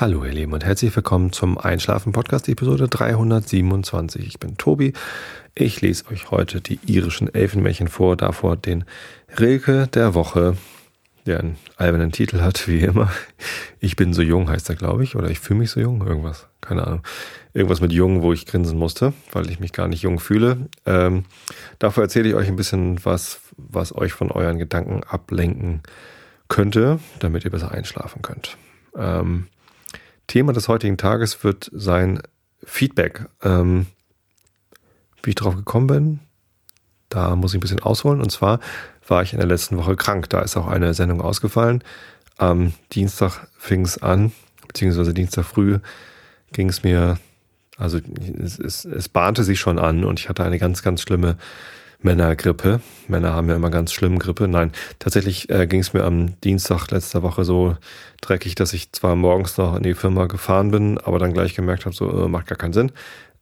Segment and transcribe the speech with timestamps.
[0.00, 4.26] Hallo ihr Lieben und herzlich willkommen zum Einschlafen Podcast Episode 327.
[4.26, 4.94] Ich bin Tobi.
[5.54, 8.86] Ich lese euch heute die irischen Elfenmärchen vor, davor den
[9.38, 10.56] Rilke der Woche,
[11.26, 13.12] der einen albernen Titel hat, wie immer.
[13.78, 16.46] Ich bin so jung heißt er, glaube ich, oder ich fühle mich so jung, irgendwas,
[16.62, 17.02] keine Ahnung.
[17.52, 20.70] Irgendwas mit jung, wo ich grinsen musste, weil ich mich gar nicht jung fühle.
[20.86, 21.26] Ähm,
[21.78, 25.82] dafür erzähle ich euch ein bisschen was, was euch von euren Gedanken ablenken
[26.48, 28.56] könnte, damit ihr besser einschlafen könnt.
[28.96, 29.48] Ähm,
[30.30, 32.22] Thema des heutigen Tages wird sein
[32.62, 33.26] Feedback.
[33.42, 33.86] Ähm,
[35.24, 36.20] wie ich drauf gekommen bin,
[37.08, 38.20] da muss ich ein bisschen ausholen.
[38.20, 38.60] Und zwar
[39.08, 40.30] war ich in der letzten Woche krank.
[40.30, 41.82] Da ist auch eine Sendung ausgefallen.
[42.38, 44.30] Am Dienstag fing es an,
[44.68, 45.80] beziehungsweise Dienstag früh
[46.52, 47.18] ging es mir,
[47.76, 47.98] also
[48.38, 51.38] es, es, es bahnte sich schon an und ich hatte eine ganz, ganz schlimme
[52.02, 52.80] Männergrippe.
[53.08, 54.48] Männer haben ja immer ganz schlimm Grippe.
[54.48, 57.76] Nein, tatsächlich äh, ging es mir am Dienstag letzter Woche so
[58.20, 61.84] dreckig, dass ich zwar morgens noch in die Firma gefahren bin, aber dann gleich gemerkt
[61.84, 62.92] habe, so äh, macht gar keinen Sinn.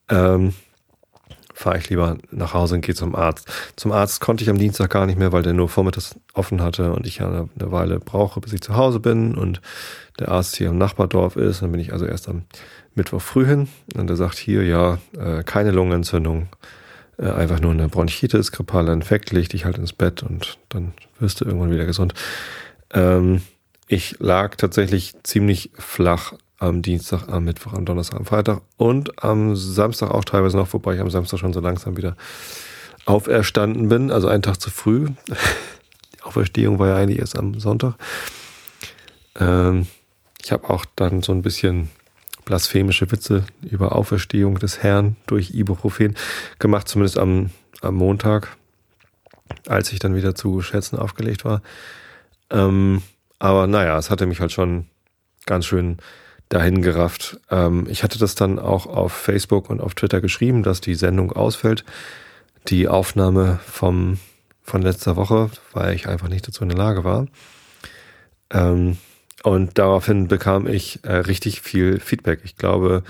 [0.08, 0.54] Ähm,
[1.58, 3.50] fahre ich lieber nach Hause und gehe zum Arzt.
[3.76, 6.92] Zum Arzt konnte ich am Dienstag gar nicht mehr, weil der nur vormittags offen hatte
[6.92, 9.60] und ich ja eine, eine Weile brauche, bis ich zu Hause bin und
[10.20, 11.62] der Arzt hier im Nachbardorf ist.
[11.62, 12.42] Dann bin ich also erst am
[12.94, 16.48] Mittwoch früh hin und er sagt hier, ja, äh, keine Lungenentzündung,
[17.18, 21.40] äh, einfach nur eine Bronchitis, grippaler Infekt, leg dich halt ins Bett und dann wirst
[21.40, 22.14] du irgendwann wieder gesund.
[22.92, 23.42] Ähm,
[23.86, 29.56] ich lag tatsächlich ziemlich flach am Dienstag, am Mittwoch, am Donnerstag, am Freitag und am
[29.56, 32.16] Samstag auch teilweise noch, wobei ich am Samstag schon so langsam wieder
[33.06, 35.08] auferstanden bin, also einen Tag zu früh.
[36.14, 37.94] Die Auferstehung war ja eigentlich erst am Sonntag.
[39.38, 39.86] Ähm,
[40.42, 41.88] ich habe auch dann so ein bisschen
[42.48, 46.16] blasphemische Witze über Auferstehung des Herrn durch Ibuprofen
[46.58, 47.50] gemacht, zumindest am,
[47.82, 48.56] am Montag,
[49.66, 51.60] als ich dann wieder zu Schätzen aufgelegt war.
[52.48, 53.02] Ähm,
[53.38, 54.86] aber naja, es hatte mich halt schon
[55.44, 55.98] ganz schön
[56.48, 57.38] dahin gerafft.
[57.50, 61.32] Ähm, ich hatte das dann auch auf Facebook und auf Twitter geschrieben, dass die Sendung
[61.32, 61.84] ausfällt.
[62.68, 64.18] Die Aufnahme vom,
[64.62, 67.26] von letzter Woche, weil ich einfach nicht dazu in der Lage war.
[68.50, 68.96] Ähm,
[69.42, 72.40] und daraufhin bekam ich äh, richtig viel Feedback.
[72.44, 73.02] Ich glaube,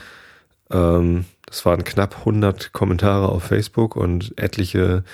[0.71, 5.05] ähm, das waren knapp 100 Kommentare auf Facebook und etliche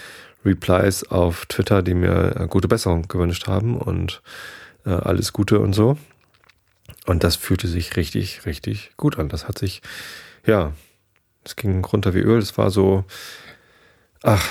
[0.45, 4.23] Replies auf Twitter, die mir äh, gute Besserung gewünscht haben und
[4.85, 5.97] äh, alles Gute und so.
[7.07, 9.29] Und das fühlte sich richtig, richtig gut an.
[9.29, 9.83] Das hat sich,
[10.47, 10.73] ja,
[11.45, 12.39] es ging runter wie Öl.
[12.39, 13.05] Es war so,
[14.23, 14.45] ach,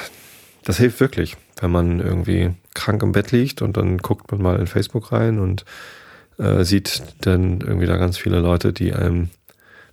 [0.64, 4.60] das hilft wirklich, wenn man irgendwie krank im Bett liegt und dann guckt man mal
[4.60, 5.66] in Facebook rein und
[6.38, 9.30] äh, sieht dann irgendwie da ganz viele Leute, die einem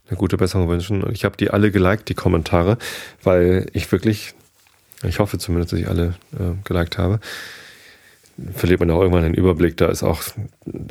[0.09, 1.03] eine gute Besserung wünschen.
[1.03, 2.79] Und ich habe die alle geliked, die Kommentare,
[3.23, 4.35] weil ich wirklich,
[5.03, 7.21] ich hoffe zumindest, dass ich alle äh, geliked habe.
[8.55, 10.23] Verliert man auch irgendwann den Überblick, da ist auch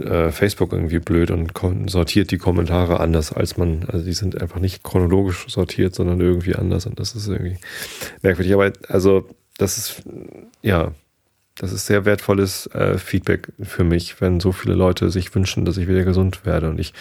[0.02, 1.52] äh, Facebook irgendwie blöd und
[1.90, 6.54] sortiert die Kommentare anders, als man, also die sind einfach nicht chronologisch sortiert, sondern irgendwie
[6.54, 7.58] anders und das ist irgendwie
[8.22, 8.54] merkwürdig.
[8.54, 9.28] Aber also,
[9.58, 10.04] das ist,
[10.62, 10.92] ja,
[11.60, 15.78] das ist sehr wertvolles äh, Feedback für mich, wenn so viele Leute sich wünschen, dass
[15.78, 16.70] ich wieder gesund werde.
[16.70, 16.94] Und ich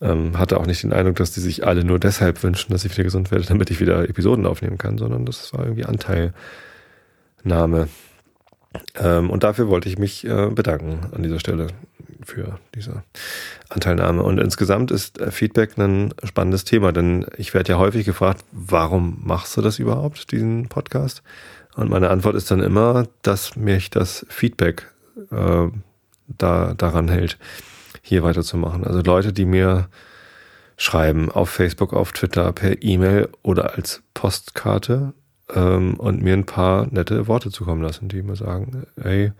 [0.00, 2.92] ähm, hatte auch nicht den Eindruck, dass die sich alle nur deshalb wünschen, dass ich
[2.92, 6.34] wieder gesund werde, damit ich wieder Episoden aufnehmen kann, sondern das war irgendwie Anteilnahme.
[8.96, 11.68] Ähm, und dafür wollte ich mich äh, bedanken an dieser Stelle
[12.24, 13.04] für diese
[13.68, 14.24] Anteilnahme.
[14.24, 19.20] Und insgesamt ist äh, Feedback ein spannendes Thema, denn ich werde ja häufig gefragt, warum
[19.22, 21.22] machst du das überhaupt, diesen Podcast?
[21.76, 24.90] Und meine Antwort ist dann immer, dass mich das Feedback
[25.30, 25.68] äh,
[26.26, 27.38] da daran hält,
[28.02, 28.84] hier weiterzumachen.
[28.84, 29.88] Also Leute, die mir
[30.76, 35.12] schreiben auf Facebook, auf Twitter, per E-Mail oder als Postkarte
[35.54, 39.32] ähm, und mir ein paar nette Worte zukommen lassen, die mir sagen, ey,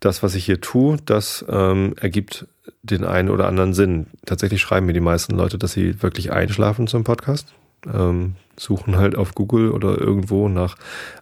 [0.00, 2.46] das, was ich hier tue, das ähm, ergibt
[2.82, 4.06] den einen oder anderen Sinn.
[4.26, 7.54] Tatsächlich schreiben mir die meisten Leute, dass sie wirklich einschlafen zum Podcast.
[7.92, 10.76] Ähm, suchen halt auf Google oder irgendwo nach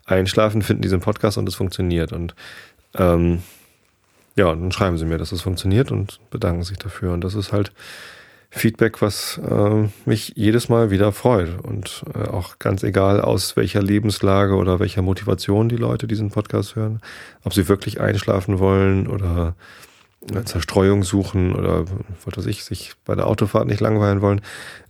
[0.06, 2.12] Einschlafen, finden diesen Podcast und es funktioniert.
[2.12, 2.34] Und
[2.94, 3.42] ähm,
[4.36, 7.12] ja, dann schreiben sie mir, dass es funktioniert und bedanken sich dafür.
[7.12, 7.72] Und das ist halt
[8.50, 11.60] Feedback, was äh, mich jedes Mal wieder freut.
[11.62, 16.76] Und äh, auch ganz egal, aus welcher Lebenslage oder welcher Motivation die Leute diesen Podcast
[16.76, 17.00] hören,
[17.42, 19.54] ob sie wirklich einschlafen wollen oder
[20.30, 21.84] eine Zerstreuung suchen oder
[22.24, 24.40] was weiß ich, sich bei der Autofahrt nicht langweilen wollen.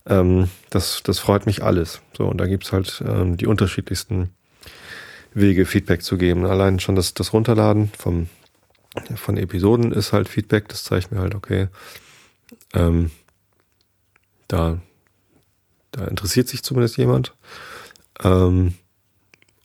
[0.07, 2.01] Ähm, das, das freut mich alles.
[2.17, 4.31] So, und da gibt's halt ähm, die unterschiedlichsten
[5.33, 6.45] Wege, Feedback zu geben.
[6.47, 8.29] Allein schon das, das Runterladen vom,
[9.17, 11.69] von Episoden ist halt Feedback, das zeigt mir halt, okay,
[12.73, 13.11] ähm,
[14.49, 14.79] da,
[15.91, 17.35] da interessiert sich zumindest jemand.
[18.23, 18.75] Ähm,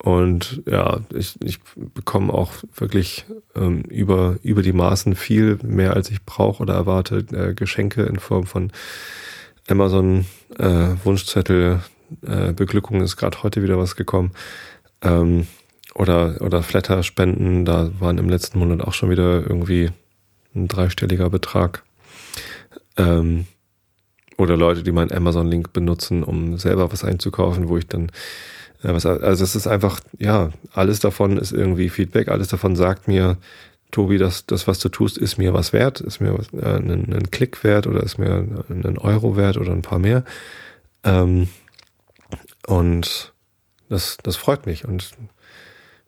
[0.01, 6.09] Und ja, ich, ich bekomme auch wirklich ähm, über, über die Maßen viel mehr, als
[6.09, 8.71] ich brauche oder erwarte, äh, Geschenke in Form von
[9.69, 10.25] Amazon
[10.57, 11.81] äh, Wunschzettel.
[12.25, 14.31] Äh, Beglückung ist gerade heute wieder was gekommen.
[15.01, 15.48] Ähm,
[15.95, 19.89] oder, oder Flatter-Spenden, da waren im letzten Monat auch schon wieder irgendwie
[20.56, 21.83] ein dreistelliger Betrag.
[22.98, 23.45] Ähm,
[24.38, 28.12] oder Leute, die meinen Amazon-Link benutzen, um selber was einzukaufen, wo ich dann
[28.83, 33.07] ja, was, also es ist einfach, ja, alles davon ist irgendwie Feedback, alles davon sagt
[33.07, 33.38] mir,
[33.91, 37.31] Tobi, das, das, was du tust, ist mir was wert, ist mir äh, einen, einen
[37.31, 40.24] Klick wert oder ist mir einen Euro wert oder ein paar mehr.
[41.03, 41.50] Ähm,
[42.68, 43.33] und
[43.89, 44.86] das, das freut mich.
[44.86, 45.12] Und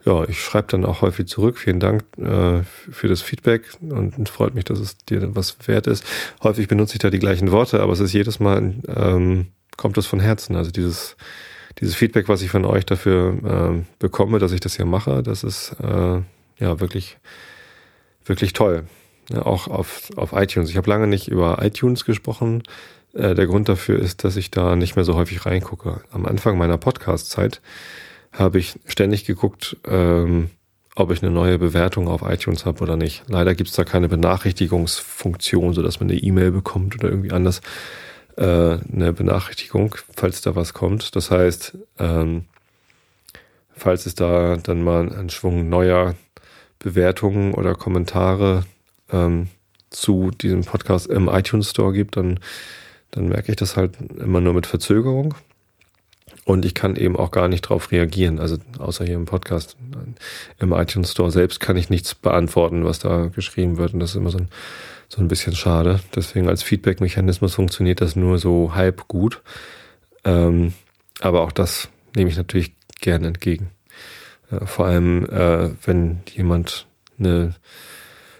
[0.05, 1.57] ja, ich schreibe dann auch häufig zurück.
[1.57, 6.03] Vielen Dank äh, für das Feedback und freut mich, dass es dir was wert ist.
[6.43, 10.07] Häufig benutze ich da die gleichen Worte, aber es ist jedes Mal, ähm, kommt das
[10.07, 10.55] von Herzen.
[10.55, 11.15] Also dieses,
[11.79, 15.43] dieses Feedback, was ich von euch dafür äh, bekomme, dass ich das hier mache, das
[15.43, 16.21] ist äh,
[16.59, 17.17] ja wirklich,
[18.31, 18.85] wirklich toll.
[19.29, 20.69] Ja, auch auf, auf iTunes.
[20.69, 22.63] Ich habe lange nicht über iTunes gesprochen.
[23.13, 26.01] Äh, der Grund dafür ist, dass ich da nicht mehr so häufig reingucke.
[26.11, 27.61] Am Anfang meiner Podcast-Zeit
[28.31, 30.49] habe ich ständig geguckt, ähm,
[30.95, 33.23] ob ich eine neue Bewertung auf iTunes habe oder nicht.
[33.27, 37.61] Leider gibt es da keine Benachrichtigungsfunktion, sodass man eine E-Mail bekommt oder irgendwie anders
[38.37, 38.43] äh,
[38.91, 41.15] eine Benachrichtigung, falls da was kommt.
[41.15, 42.45] Das heißt, ähm,
[43.75, 46.15] falls es da dann mal einen Schwung neuer
[46.83, 48.65] Bewertungen oder Kommentare
[49.11, 49.47] ähm,
[49.89, 52.39] zu diesem Podcast im iTunes Store gibt, dann,
[53.11, 55.35] dann merke ich das halt immer nur mit Verzögerung.
[56.43, 59.77] Und ich kann eben auch gar nicht darauf reagieren, also außer hier im Podcast.
[60.59, 63.93] Im iTunes Store selbst kann ich nichts beantworten, was da geschrieben wird.
[63.93, 64.49] Und das ist immer so ein
[65.11, 65.99] so ein bisschen schade.
[66.15, 69.41] Deswegen als Feedback-Mechanismus funktioniert das nur so halb gut.
[70.23, 70.73] Ähm,
[71.19, 73.71] aber auch das nehme ich natürlich gerne entgegen.
[74.51, 76.87] Äh, vor allem, äh, wenn jemand
[77.19, 77.55] eine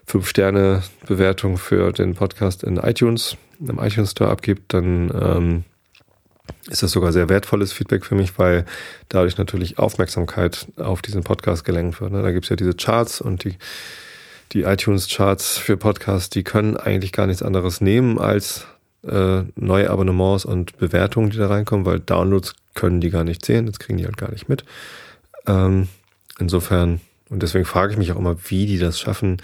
[0.08, 5.63] 5-Sterne-Bewertung für den Podcast in iTunes, im iTunes Store abgibt, dann ähm,
[6.69, 8.66] ist das sogar sehr wertvolles Feedback für mich, weil
[9.10, 12.12] dadurch natürlich Aufmerksamkeit auf diesen Podcast gelenkt wird.
[12.12, 12.22] Ne?
[12.22, 13.58] Da gibt es ja diese Charts und die
[14.54, 18.68] die iTunes-Charts für Podcasts, die können eigentlich gar nichts anderes nehmen als
[19.08, 23.66] äh, neue Abonnements und Bewertungen, die da reinkommen, weil Downloads können die gar nicht sehen,
[23.66, 24.66] das kriegen die halt gar nicht mit.
[25.48, 25.88] Ähm,
[26.39, 29.42] insofern, und deswegen frage ich mich auch immer, wie die das schaffen,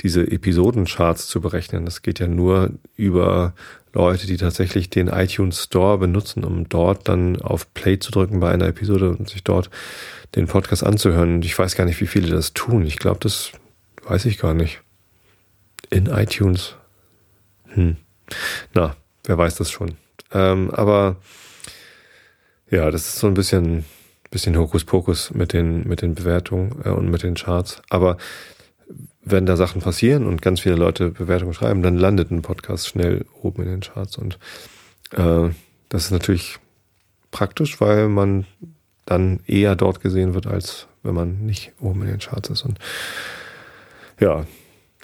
[0.00, 1.84] diese Episodencharts zu berechnen.
[1.84, 3.54] Das geht ja nur über
[3.92, 8.50] Leute, die tatsächlich den iTunes Store benutzen, um dort dann auf Play zu drücken bei
[8.50, 9.70] einer Episode und sich dort
[10.34, 11.34] den Podcast anzuhören.
[11.34, 12.86] Und ich weiß gar nicht, wie viele das tun.
[12.86, 13.52] Ich glaube, das
[14.04, 14.80] Weiß ich gar nicht.
[15.90, 16.74] In iTunes.
[17.68, 17.96] Hm.
[18.74, 19.96] Na, wer weiß das schon.
[20.32, 21.16] Ähm, aber
[22.70, 23.84] ja, das ist so ein bisschen,
[24.32, 27.80] bisschen Hokuspokus mit den, mit den Bewertungen äh, und mit den Charts.
[27.88, 28.16] Aber
[29.24, 33.24] wenn da Sachen passieren und ganz viele Leute Bewertungen schreiben, dann landet ein Podcast schnell
[33.40, 34.18] oben in den Charts.
[34.18, 34.38] Und
[35.12, 35.50] äh,
[35.88, 36.58] das ist natürlich
[37.30, 38.46] praktisch, weil man
[39.06, 42.62] dann eher dort gesehen wird, als wenn man nicht oben in den Charts ist.
[42.62, 42.78] Und
[44.18, 44.46] ja,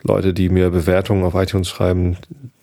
[0.02, 2.16] Leute, die mir Bewertungen auf iTunes schreiben,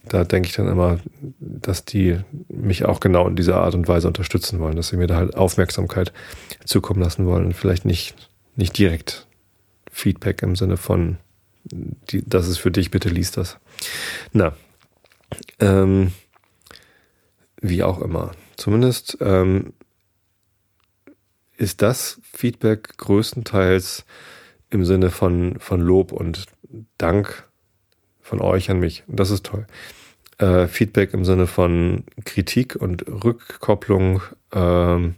[0.10, 1.00] da denke ich dann immer,
[1.40, 5.07] dass die mich auch genau in dieser Art und Weise unterstützen wollen, dass sie mir
[5.07, 6.13] da halt Aufmerksamkeit
[6.66, 8.16] zukommen lassen wollen und vielleicht nicht,
[8.56, 9.28] nicht direkt
[9.92, 11.18] Feedback im Sinne von,
[11.64, 13.57] die, das ist für dich, bitte liest das.
[14.33, 14.54] Na,
[15.59, 16.12] ähm,
[17.62, 18.31] wie auch immer.
[18.57, 19.74] Zumindest ähm,
[21.57, 24.06] ist das Feedback größtenteils
[24.69, 26.45] im Sinne von, von Lob und
[26.97, 27.47] Dank
[28.25, 29.03] von euch an mich.
[29.07, 29.67] Das ist toll.
[30.39, 35.15] Äh, Feedback im Sinne von Kritik und Rückkopplung, ähm,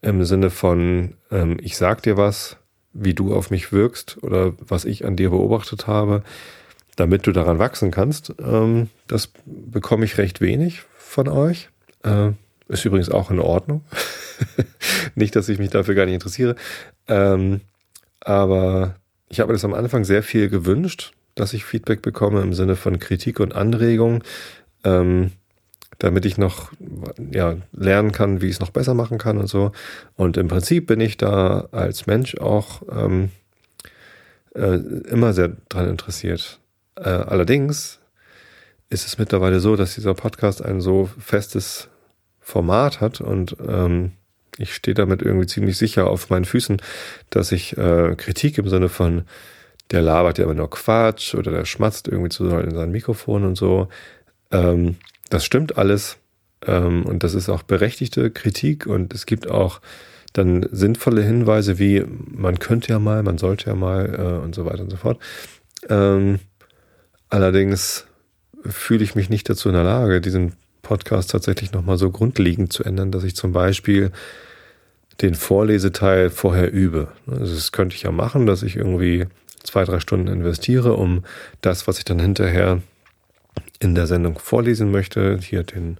[0.00, 2.56] im Sinne von, ähm, ich sag dir was,
[2.94, 6.22] wie du auf mich wirkst oder was ich an dir beobachtet habe,
[6.96, 8.34] damit du daran wachsen kannst.
[8.40, 11.68] Ähm, das bekomme ich recht wenig von euch.
[12.04, 12.30] Äh,
[12.68, 13.84] ist übrigens auch in Ordnung.
[15.14, 16.56] nicht, dass ich mich dafür gar nicht interessiere.
[17.06, 17.60] Ähm,
[18.20, 18.96] aber
[19.28, 22.76] ich habe mir das am Anfang sehr viel gewünscht, dass ich Feedback bekomme im Sinne
[22.76, 24.22] von Kritik und Anregung,
[24.84, 25.32] ähm,
[25.98, 26.72] damit ich noch
[27.32, 29.72] ja, lernen kann, wie ich es noch besser machen kann und so.
[30.16, 33.30] Und im Prinzip bin ich da als Mensch auch ähm,
[34.54, 34.76] äh,
[35.10, 36.60] immer sehr dran interessiert.
[36.96, 37.98] Äh, allerdings
[38.90, 41.88] ist es mittlerweile so, dass dieser Podcast ein so festes
[42.40, 44.12] Format hat und ähm,
[44.56, 46.78] ich stehe damit irgendwie ziemlich sicher auf meinen Füßen,
[47.30, 49.24] dass ich äh, Kritik im Sinne von,
[49.90, 53.56] der labert ja immer nur Quatsch oder der schmatzt irgendwie zu in sein Mikrofon und
[53.56, 53.88] so.
[54.50, 54.96] Ähm,
[55.30, 56.18] das stimmt alles
[56.66, 59.80] ähm, und das ist auch berechtigte Kritik und es gibt auch
[60.32, 64.64] dann sinnvolle Hinweise wie, man könnte ja mal, man sollte ja mal äh, und so
[64.64, 65.18] weiter und so fort.
[65.88, 66.38] Ähm,
[67.28, 68.06] allerdings
[68.64, 70.52] fühle ich mich nicht dazu in der Lage, diesen
[70.82, 74.10] Podcast tatsächlich nochmal so grundlegend zu ändern, dass ich zum Beispiel
[75.20, 77.08] den Vorleseteil vorher übe.
[77.26, 79.26] Also das könnte ich ja machen, dass ich irgendwie
[79.68, 81.24] zwei, drei Stunden investiere, um
[81.60, 82.82] das, was ich dann hinterher
[83.80, 85.98] in der Sendung vorlesen möchte, hier den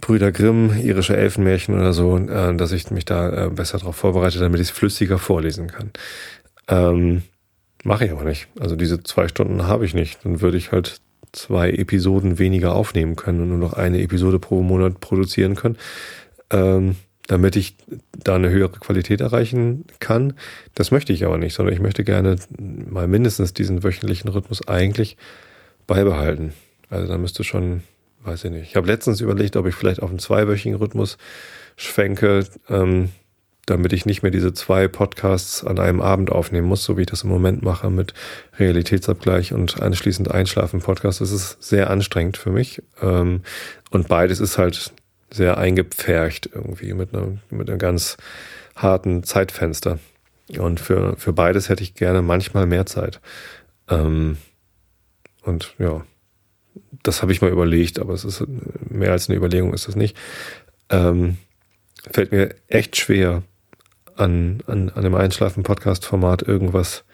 [0.00, 4.38] Brüder Grimm, irische Elfenmärchen oder so, äh, dass ich mich da äh, besser darauf vorbereite,
[4.38, 5.90] damit ich es flüssiger vorlesen kann.
[6.68, 7.22] Ähm,
[7.84, 8.48] Mache ich aber nicht.
[8.58, 10.24] Also diese zwei Stunden habe ich nicht.
[10.24, 11.02] Dann würde ich halt
[11.32, 15.76] zwei Episoden weniger aufnehmen können und nur noch eine Episode pro Monat produzieren können.
[16.50, 17.76] Ähm, damit ich
[18.12, 20.34] da eine höhere Qualität erreichen kann.
[20.74, 25.16] Das möchte ich aber nicht, sondern ich möchte gerne mal mindestens diesen wöchentlichen Rhythmus eigentlich
[25.86, 26.52] beibehalten.
[26.90, 27.82] Also da müsste schon,
[28.24, 28.68] weiß ich nicht.
[28.68, 31.16] Ich habe letztens überlegt, ob ich vielleicht auf einen zweiwöchigen Rhythmus
[31.76, 33.10] schwenke, ähm,
[33.66, 37.06] damit ich nicht mehr diese zwei Podcasts an einem Abend aufnehmen muss, so wie ich
[37.06, 38.12] das im Moment mache mit
[38.58, 41.22] Realitätsabgleich und anschließend Einschlafen Podcast.
[41.22, 42.82] Das ist sehr anstrengend für mich.
[43.00, 43.40] Ähm,
[43.90, 44.92] und beides ist halt
[45.34, 48.16] sehr eingepfercht irgendwie mit einem, mit einem ganz
[48.76, 49.98] harten Zeitfenster.
[50.58, 53.20] Und für, für beides hätte ich gerne manchmal mehr Zeit.
[53.88, 54.36] Ähm,
[55.42, 56.04] und ja,
[57.02, 58.44] das habe ich mal überlegt, aber es ist
[58.88, 60.16] mehr als eine Überlegung ist das nicht.
[60.90, 61.38] Ähm,
[62.10, 63.42] fällt mir echt schwer,
[64.16, 67.04] an, an, an dem Einschlafen-Podcast-Format irgendwas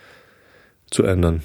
[0.90, 1.42] zu ändern.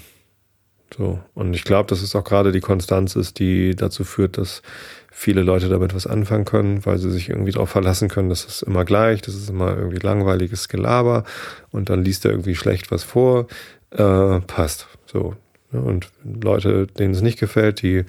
[0.96, 1.18] So.
[1.34, 4.62] Und ich glaube, dass es auch gerade die Konstanz ist, die dazu führt, dass
[5.10, 8.62] viele Leute damit was anfangen können, weil sie sich irgendwie darauf verlassen können, dass es
[8.62, 11.24] immer gleich, das ist immer irgendwie langweiliges Gelaber
[11.70, 13.46] und dann liest er irgendwie schlecht was vor,
[13.90, 14.88] äh, passt.
[15.06, 15.34] So.
[15.72, 18.04] Und Leute, denen es nicht gefällt, die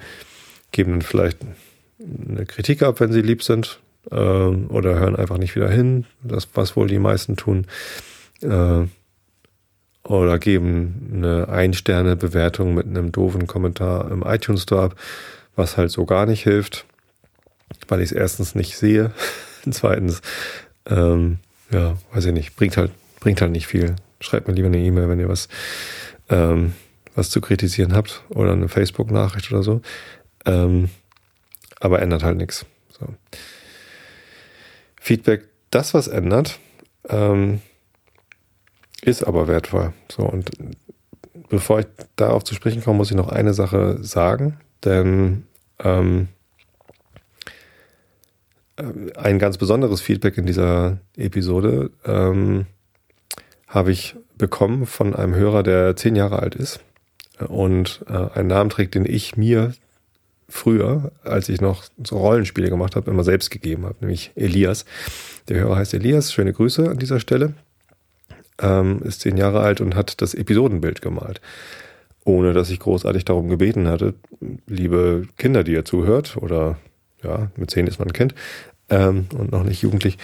[0.70, 1.38] geben dann vielleicht
[2.28, 3.80] eine Kritik ab, wenn sie lieb sind,
[4.10, 7.66] äh, oder hören einfach nicht wieder hin, das, was wohl die meisten tun.
[8.42, 8.84] Äh,
[10.04, 14.96] oder geben eine Ein-Sterne-Bewertung mit einem doofen Kommentar im iTunes Store ab,
[15.56, 16.86] was halt so gar nicht hilft,
[17.88, 19.12] weil ich es erstens nicht sehe.
[19.70, 20.22] Zweitens,
[20.86, 21.38] ähm,
[21.70, 23.96] ja, weiß ich nicht, bringt halt, bringt halt nicht viel.
[24.20, 25.48] Schreibt mir lieber eine E-Mail, wenn ihr was,
[26.30, 26.74] ähm,
[27.14, 29.82] was zu kritisieren habt oder eine Facebook-Nachricht oder so.
[30.46, 30.88] Ähm,
[31.80, 32.66] aber ändert halt nichts.
[32.98, 33.06] So.
[35.00, 36.58] Feedback, das was ändert,
[37.08, 37.60] ähm,
[39.02, 39.92] ist aber wertvoll.
[40.10, 40.50] So, und
[41.48, 41.86] bevor ich
[42.16, 45.44] darauf zu sprechen komme, muss ich noch eine Sache sagen, denn
[45.78, 46.28] ähm,
[48.76, 48.82] äh,
[49.16, 52.66] ein ganz besonderes Feedback in dieser Episode ähm,
[53.66, 56.80] habe ich bekommen von einem Hörer, der zehn Jahre alt ist
[57.46, 59.74] und äh, einen Namen trägt, den ich mir
[60.48, 64.86] früher, als ich noch so Rollenspiele gemacht habe, immer selbst gegeben habe, nämlich Elias.
[65.48, 67.54] Der Hörer heißt Elias, schöne Grüße an dieser Stelle
[68.60, 71.40] ähm, ist zehn Jahre alt und hat das Episodenbild gemalt.
[72.24, 74.14] Ohne dass ich großartig darum gebeten hatte,
[74.66, 76.76] liebe Kinder, die ihr zuhört, oder
[77.22, 78.34] ja, mit zehn ist man ein Kind
[78.90, 80.18] ähm, und noch nicht jugendlich,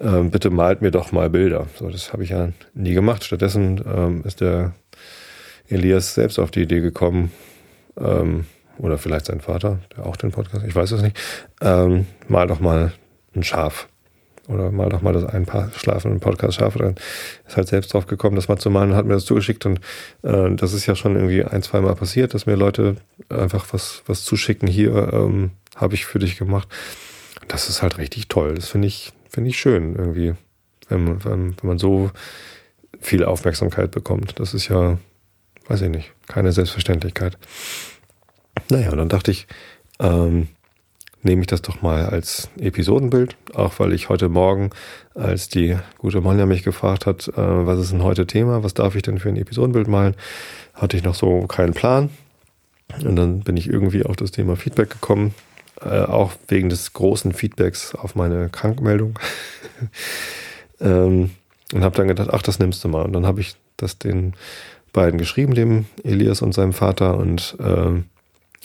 [0.00, 1.66] ähm, bitte malt mir doch mal Bilder.
[1.76, 3.24] So, das habe ich ja nie gemacht.
[3.24, 4.74] Stattdessen ähm, ist der
[5.68, 7.30] Elias selbst auf die Idee gekommen,
[7.96, 8.46] ähm,
[8.78, 11.16] oder vielleicht sein Vater, der auch den Podcast, ich weiß es nicht,
[11.60, 12.92] ähm, mal doch mal
[13.34, 13.88] ein Schaf
[14.48, 16.96] oder mal doch mal das ein paar schlafenden Podcast scharf dann
[17.46, 19.80] ist halt selbst drauf gekommen, das mal zu malen hat mir das zugeschickt und
[20.22, 22.96] äh, das ist ja schon irgendwie ein, zwei Mal passiert, dass mir Leute
[23.28, 26.68] einfach was, was zuschicken, hier ähm, habe ich für dich gemacht.
[27.48, 28.54] Das ist halt richtig toll.
[28.54, 30.34] Das finde ich, finde ich schön irgendwie,
[30.88, 32.10] wenn, wenn, wenn man so
[33.00, 34.38] viel Aufmerksamkeit bekommt.
[34.38, 34.98] Das ist ja,
[35.68, 37.36] weiß ich nicht, keine Selbstverständlichkeit.
[38.68, 39.46] Naja, und dann dachte ich,
[40.00, 40.48] ähm,
[41.24, 44.70] nehme ich das doch mal als Episodenbild, auch weil ich heute Morgen,
[45.14, 48.94] als die gute Monja mich gefragt hat, äh, was ist denn heute Thema, was darf
[48.94, 50.14] ich denn für ein Episodenbild malen,
[50.74, 52.10] hatte ich noch so keinen Plan.
[53.04, 55.34] Und dann bin ich irgendwie auf das Thema Feedback gekommen,
[55.80, 59.18] äh, auch wegen des großen Feedbacks auf meine Krankmeldung.
[60.80, 61.30] ähm,
[61.72, 63.02] und habe dann gedacht, ach, das nimmst du mal.
[63.02, 64.34] Und dann habe ich das den
[64.92, 68.02] beiden geschrieben, dem Elias und seinem Vater, und äh,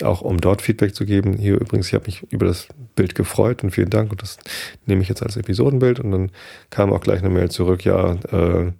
[0.02, 1.34] auch um dort Feedback zu geben.
[1.34, 4.38] Hier übrigens, ich habe mich über das Bild gefreut und vielen Dank und das
[4.86, 6.30] nehme ich jetzt als Episodenbild und dann
[6.70, 8.72] kam auch gleich eine Mail zurück, ja, äh,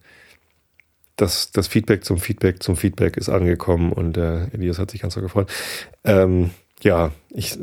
[1.16, 5.14] das, das Feedback zum Feedback zum Feedback ist angekommen und äh, Elias hat sich ganz
[5.14, 5.50] so gefreut.
[6.02, 6.50] Ähm,
[6.82, 7.58] ja, ich,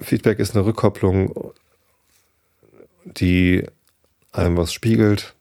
[0.00, 1.52] Feedback ist eine Rückkopplung,
[3.04, 3.64] die
[4.32, 5.34] einem was spiegelt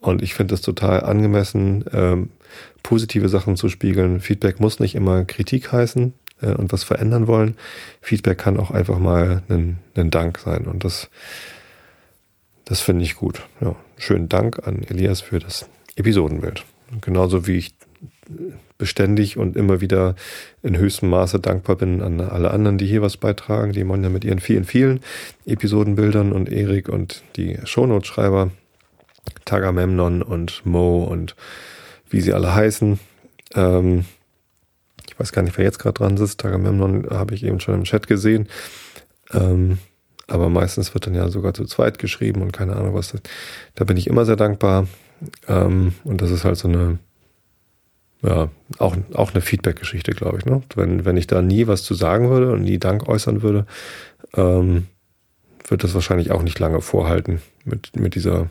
[0.00, 2.30] und ich finde es total angemessen, ähm,
[2.82, 4.20] positive Sachen zu spiegeln.
[4.20, 7.56] Feedback muss nicht immer Kritik heißen äh, und was verändern wollen.
[8.00, 11.10] Feedback kann auch einfach mal ein, ein Dank sein und das,
[12.64, 13.42] das finde ich gut.
[13.60, 16.64] Ja, schönen Dank an Elias für das Episodenbild.
[17.00, 17.74] Genauso wie ich
[18.78, 20.14] beständig und immer wieder
[20.62, 24.24] in höchstem Maße dankbar bin an alle anderen, die hier was beitragen, die Monja mit
[24.24, 25.00] ihren vielen, vielen
[25.46, 28.50] Episodenbildern und Erik und die Shownote-Schreiber,
[29.44, 31.34] Tagamemnon und Mo und
[32.08, 33.00] wie sie alle heißen.
[33.54, 34.04] Ähm,
[35.18, 36.38] ich weiß gar nicht, wer jetzt gerade dran sitzt.
[36.38, 38.46] Tagamemnon habe ich eben schon im Chat gesehen.
[39.32, 39.78] Ähm,
[40.28, 43.12] aber meistens wird dann ja sogar zu zweit geschrieben und keine Ahnung was.
[43.74, 44.86] Da bin ich immer sehr dankbar.
[45.48, 47.00] Ähm, und das ist halt so eine,
[48.22, 48.48] ja,
[48.78, 50.44] auch, auch eine Feedback-Geschichte, glaube ich.
[50.44, 50.62] Ne?
[50.76, 53.66] Wenn, wenn ich da nie was zu sagen würde und nie Dank äußern würde,
[54.36, 54.86] ähm,
[55.66, 58.50] wird das wahrscheinlich auch nicht lange vorhalten mit, mit dieser,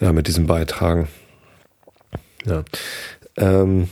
[0.00, 1.08] ja, mit diesem Beitragen.
[2.44, 2.62] Ja.
[3.38, 3.88] Ähm,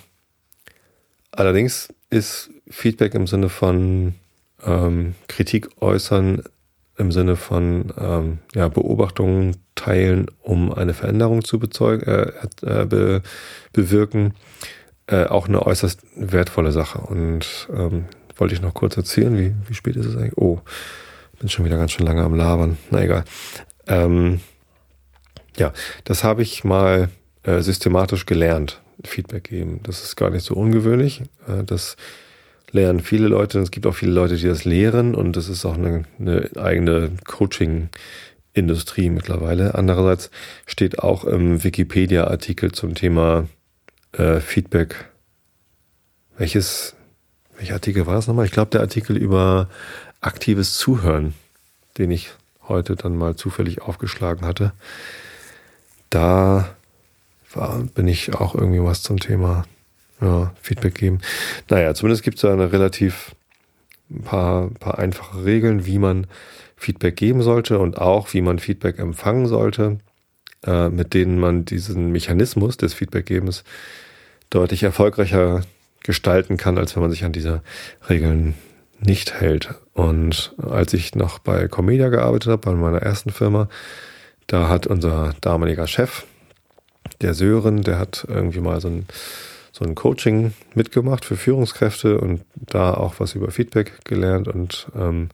[1.37, 4.15] allerdings ist Feedback im Sinne von
[4.65, 6.43] ähm, Kritik äußern,
[6.97, 13.23] im Sinne von ähm, ja, Beobachtungen teilen, um eine Veränderung zu bezeugen, äh, äh, be,
[13.73, 14.35] bewirken,
[15.07, 16.99] äh, auch eine äußerst wertvolle Sache.
[16.99, 20.39] Und ähm, wollte ich noch kurz erzählen, wie, wie spät ist es eigentlich?
[20.39, 20.61] Oh,
[21.39, 22.79] bin schon wieder ganz schön lange am Labern.
[22.91, 23.25] Na egal.
[23.87, 24.41] Ähm,
[25.57, 25.73] ja,
[26.05, 27.11] das habe ich mal
[27.43, 29.81] äh, systematisch gelernt, Feedback geben.
[29.83, 31.23] Das ist gar nicht so ungewöhnlich.
[31.49, 31.97] Äh, das
[32.71, 33.61] lernen viele Leute.
[33.61, 37.13] Es gibt auch viele Leute, die das lehren und das ist auch eine, eine eigene
[37.25, 39.75] Coaching-Industrie mittlerweile.
[39.77, 40.31] Andererseits
[40.67, 43.49] steht auch im Wikipedia-Artikel zum Thema
[44.13, 45.09] äh, Feedback.
[46.37, 46.97] Welches,
[47.57, 48.47] welcher Artikel war das nochmal?
[48.47, 49.69] Ich glaube, der Artikel über
[50.21, 51.35] aktives Zuhören,
[51.97, 52.31] den ich
[52.67, 54.73] heute dann mal zufällig aufgeschlagen hatte.
[56.11, 56.75] Da
[57.95, 59.65] bin ich auch irgendwie was zum Thema
[60.21, 61.21] ja, Feedback geben.
[61.69, 63.35] Naja, zumindest gibt es da eine relativ
[64.11, 66.27] ein paar, paar einfache Regeln, wie man
[66.77, 69.99] Feedback geben sollte und auch wie man Feedback empfangen sollte,
[70.67, 73.65] äh, mit denen man diesen Mechanismus des Feedbackgebens
[74.51, 75.63] deutlich erfolgreicher
[76.03, 77.63] gestalten kann, als wenn man sich an diese
[78.09, 78.55] Regeln
[79.01, 79.75] nicht hält.
[79.95, 83.69] Und als ich noch bei Comedia gearbeitet habe, bei meiner ersten Firma,
[84.47, 86.27] da hat unser damaliger Chef,
[87.21, 89.07] der Sören, der hat irgendwie mal so ein,
[89.73, 95.31] so ein Coaching mitgemacht für Führungskräfte und da auch was über Feedback gelernt und ähm,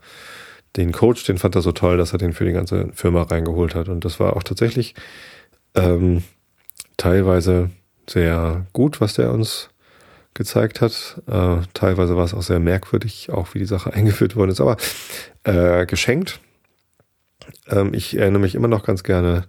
[0.76, 3.74] den Coach, den fand er so toll, dass er den für die ganze Firma reingeholt
[3.74, 3.88] hat.
[3.88, 4.94] Und das war auch tatsächlich
[5.74, 6.22] ähm,
[6.96, 7.70] teilweise
[8.08, 9.70] sehr gut, was der uns
[10.34, 11.20] gezeigt hat.
[11.26, 14.76] Äh, teilweise war es auch sehr merkwürdig, auch wie die Sache eingeführt worden ist, aber
[15.44, 16.40] äh, geschenkt.
[17.68, 19.44] Ähm, ich erinnere mich immer noch ganz gerne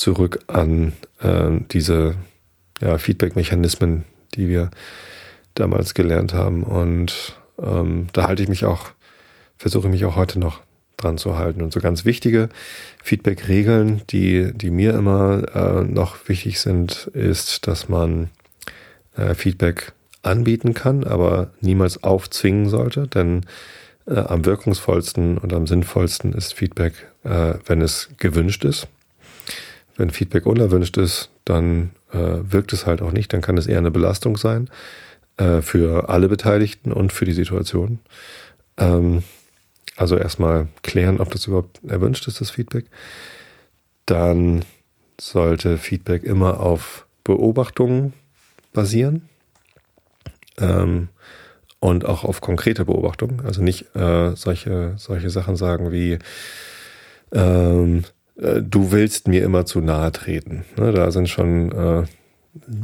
[0.00, 2.16] zurück an äh, diese
[2.80, 4.70] ja, Feedback-Mechanismen, die wir
[5.54, 6.62] damals gelernt haben.
[6.62, 8.90] Und ähm, da halte ich mich auch,
[9.56, 10.60] versuche mich auch heute noch
[10.96, 11.62] dran zu halten.
[11.62, 12.48] Und so ganz wichtige
[13.02, 18.30] Feedback-Regeln, die, die mir immer äh, noch wichtig sind, ist, dass man
[19.16, 23.46] äh, Feedback anbieten kann, aber niemals aufzwingen sollte, denn
[24.06, 26.92] äh, am wirkungsvollsten und am sinnvollsten ist Feedback,
[27.24, 28.86] äh, wenn es gewünscht ist.
[30.00, 33.76] Wenn Feedback unerwünscht ist, dann äh, wirkt es halt auch nicht, dann kann es eher
[33.76, 34.70] eine Belastung sein
[35.36, 37.98] äh, für alle Beteiligten und für die Situation.
[38.78, 39.22] Ähm,
[39.96, 42.86] also erstmal klären, ob das überhaupt erwünscht ist, das Feedback.
[44.06, 44.64] Dann
[45.20, 48.14] sollte Feedback immer auf Beobachtungen
[48.72, 49.28] basieren
[50.56, 51.10] ähm,
[51.78, 53.42] und auch auf konkrete Beobachtungen.
[53.44, 56.18] Also nicht äh, solche, solche Sachen sagen wie,
[57.32, 58.04] ähm,
[58.40, 60.64] äh, du willst mir immer zu nahe treten.
[60.76, 62.04] Ne, da sind schon äh,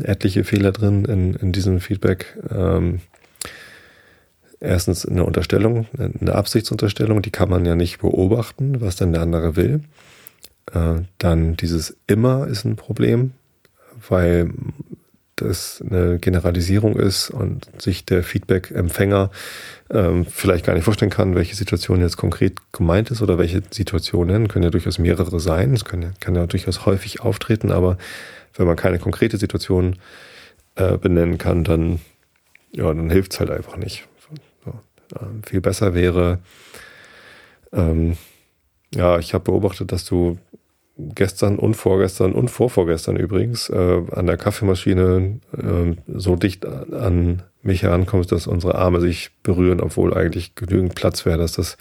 [0.03, 2.39] etliche Fehler drin in, in diesem Feedback.
[2.51, 3.01] Ähm,
[4.61, 9.57] erstens eine Unterstellung, eine Absichtsunterstellung, die kann man ja nicht beobachten, was denn der andere
[9.57, 9.81] will.
[10.73, 13.33] Äh, dann dieses immer ist ein Problem,
[14.09, 14.51] weil
[15.37, 19.31] das eine Generalisierung ist und sich der Feedback-Empfänger
[19.91, 24.49] ähm, vielleicht gar nicht vorstellen kann, welche Situation jetzt konkret gemeint ist oder welche Situationen
[24.49, 25.75] können ja durchaus mehrere sein.
[25.75, 27.99] Es kann ja, kann ja durchaus häufig auftreten, aber
[28.55, 29.97] wenn man keine konkrete Situation
[30.75, 32.01] äh, benennen kann, dann,
[32.73, 34.09] ja, dann hilft es halt einfach nicht.
[35.21, 36.41] Ähm, viel besser wäre,
[37.73, 38.17] ähm,
[38.95, 40.39] ja, ich habe beobachtet, dass du
[40.99, 47.83] gestern und vorgestern und vorvorgestern übrigens äh, an der Kaffeemaschine äh, so dicht an mich
[47.83, 51.77] herankommst, dass unsere Arme sich berühren, obwohl eigentlich genügend Platz wäre, dass das,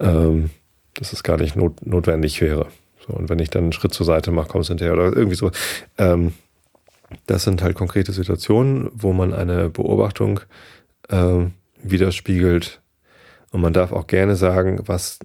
[0.00, 0.50] ähm,
[0.94, 2.66] dass das gar nicht not notwendig wäre.
[3.06, 5.36] So, und wenn ich dann einen Schritt zur Seite mache, kommst du hinterher oder irgendwie
[5.36, 5.50] so.
[5.96, 6.32] Ähm,
[7.26, 10.40] das sind halt konkrete Situationen, wo man eine Beobachtung
[11.08, 11.46] äh,
[11.82, 12.80] widerspiegelt.
[13.52, 15.20] Und man darf auch gerne sagen, was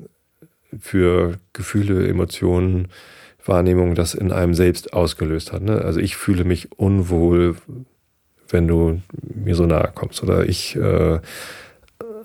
[0.79, 2.87] für Gefühle, Emotionen,
[3.45, 5.63] Wahrnehmung das in einem selbst ausgelöst hat.
[5.63, 5.81] Ne?
[5.81, 7.55] Also ich fühle mich unwohl,
[8.49, 11.19] wenn du mir so nahe kommst oder ich äh,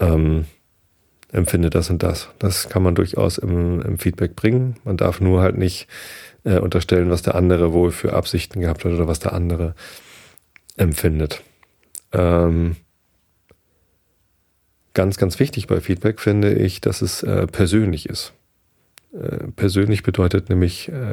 [0.01, 0.45] ähm,
[1.33, 2.29] empfinde das und das.
[2.39, 4.77] Das kann man durchaus im, im Feedback bringen.
[4.85, 5.89] Man darf nur halt nicht
[6.45, 9.75] äh, unterstellen, was der andere wohl für Absichten gehabt hat oder was der andere
[10.77, 11.43] empfindet.
[12.13, 12.77] Ähm,
[14.97, 18.33] ganz, ganz wichtig bei Feedback finde ich, dass es äh, persönlich ist.
[19.13, 21.11] Äh, persönlich bedeutet nämlich, äh,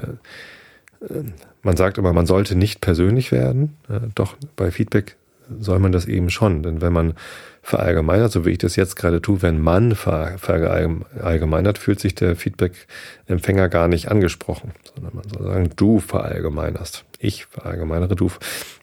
[1.14, 1.24] äh,
[1.62, 3.78] man sagt immer, man sollte nicht persönlich werden.
[4.16, 5.18] doch bei Feedback
[5.60, 6.64] soll man das eben schon.
[6.64, 7.14] Denn wenn man
[7.62, 13.70] verallgemeinert, so wie ich das jetzt gerade tue, wenn man verallgemeinert, fühlt sich der Feedback-Empfänger
[13.70, 17.06] gar nicht angesprochen, sondern man soll sagen, du verallgemeinerst.
[17.20, 18.30] Ich verallgemeinere, du.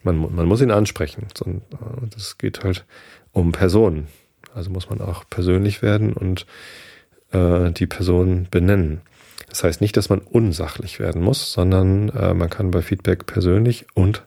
[0.03, 1.27] Man, man muss ihn ansprechen.
[2.15, 2.85] Das geht halt
[3.33, 4.09] um Personen.
[4.55, 6.47] Also muss man auch persönlich werden und
[7.33, 9.01] äh, die Person benennen.
[9.49, 13.87] Das heißt nicht, dass man unsachlich werden muss, sondern äh, man kann bei Feedback persönlich
[13.95, 14.25] und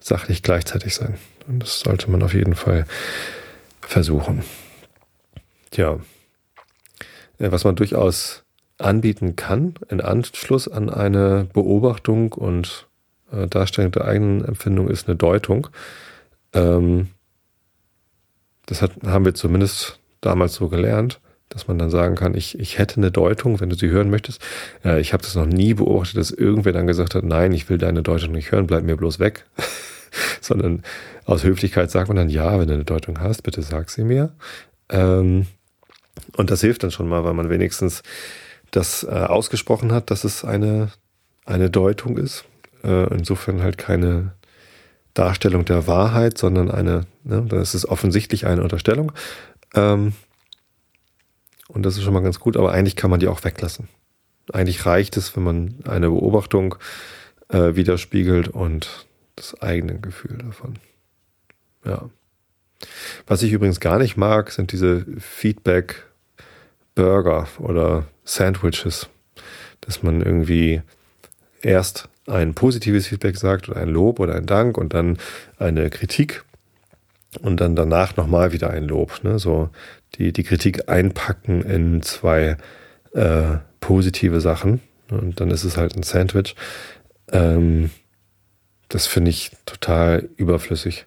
[0.00, 1.18] sachlich gleichzeitig sein.
[1.46, 2.86] Und das sollte man auf jeden Fall
[3.80, 4.42] versuchen.
[5.70, 5.98] Tja,
[7.38, 8.44] äh, was man durchaus
[8.78, 12.86] anbieten kann, in Anschluss an eine Beobachtung und
[13.32, 15.68] äh, Darstellung der eigenen Empfindung, ist eine Deutung.
[16.52, 17.08] Ähm,
[18.68, 22.78] das hat, haben wir zumindest damals so gelernt, dass man dann sagen kann, ich, ich
[22.78, 24.42] hätte eine Deutung, wenn du sie hören möchtest.
[24.84, 27.78] Äh, ich habe das noch nie beobachtet, dass irgendwer dann gesagt hat, nein, ich will
[27.78, 29.46] deine Deutung nicht hören, bleib mir bloß weg.
[30.42, 30.82] Sondern
[31.24, 34.34] aus Höflichkeit sagt man dann, ja, wenn du eine Deutung hast, bitte sag sie mir.
[34.90, 35.46] Ähm,
[36.36, 38.02] und das hilft dann schon mal, weil man wenigstens
[38.70, 40.90] das äh, ausgesprochen hat, dass es eine,
[41.46, 42.44] eine Deutung ist.
[42.84, 44.32] Äh, insofern halt keine
[45.18, 49.10] Darstellung der Wahrheit, sondern eine, ne, das ist offensichtlich eine Unterstellung.
[49.74, 50.12] Ähm,
[51.68, 53.88] und das ist schon mal ganz gut, aber eigentlich kann man die auch weglassen.
[54.52, 56.76] Eigentlich reicht es, wenn man eine Beobachtung
[57.48, 60.78] äh, widerspiegelt und das eigene Gefühl davon.
[61.84, 62.08] Ja.
[63.26, 69.08] Was ich übrigens gar nicht mag, sind diese Feedback-Burger oder Sandwiches,
[69.80, 70.80] dass man irgendwie
[71.60, 75.18] erst ein positives Feedback sagt oder ein Lob oder ein Dank und dann
[75.58, 76.44] eine Kritik
[77.40, 79.22] und dann danach nochmal wieder ein Lob.
[79.22, 79.38] Ne?
[79.38, 79.70] So
[80.14, 82.56] die, die Kritik einpacken in zwei
[83.14, 86.54] äh, positive Sachen und dann ist es halt ein Sandwich.
[87.30, 87.90] Ähm,
[88.88, 91.06] das finde ich total überflüssig.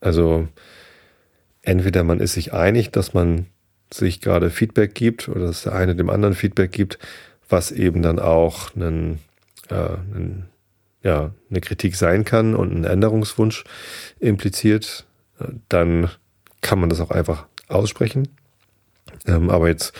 [0.00, 0.48] Also
[1.62, 3.46] entweder man ist sich einig, dass man
[3.92, 6.98] sich gerade Feedback gibt oder dass der eine dem anderen Feedback gibt,
[7.48, 9.18] was eben dann auch einen,
[9.70, 10.48] äh, einen,
[11.02, 13.64] ja, eine Kritik sein kann und einen Änderungswunsch
[14.18, 15.06] impliziert,
[15.68, 16.10] dann
[16.60, 18.28] kann man das auch einfach aussprechen.
[19.26, 19.92] Ähm, aber jetzt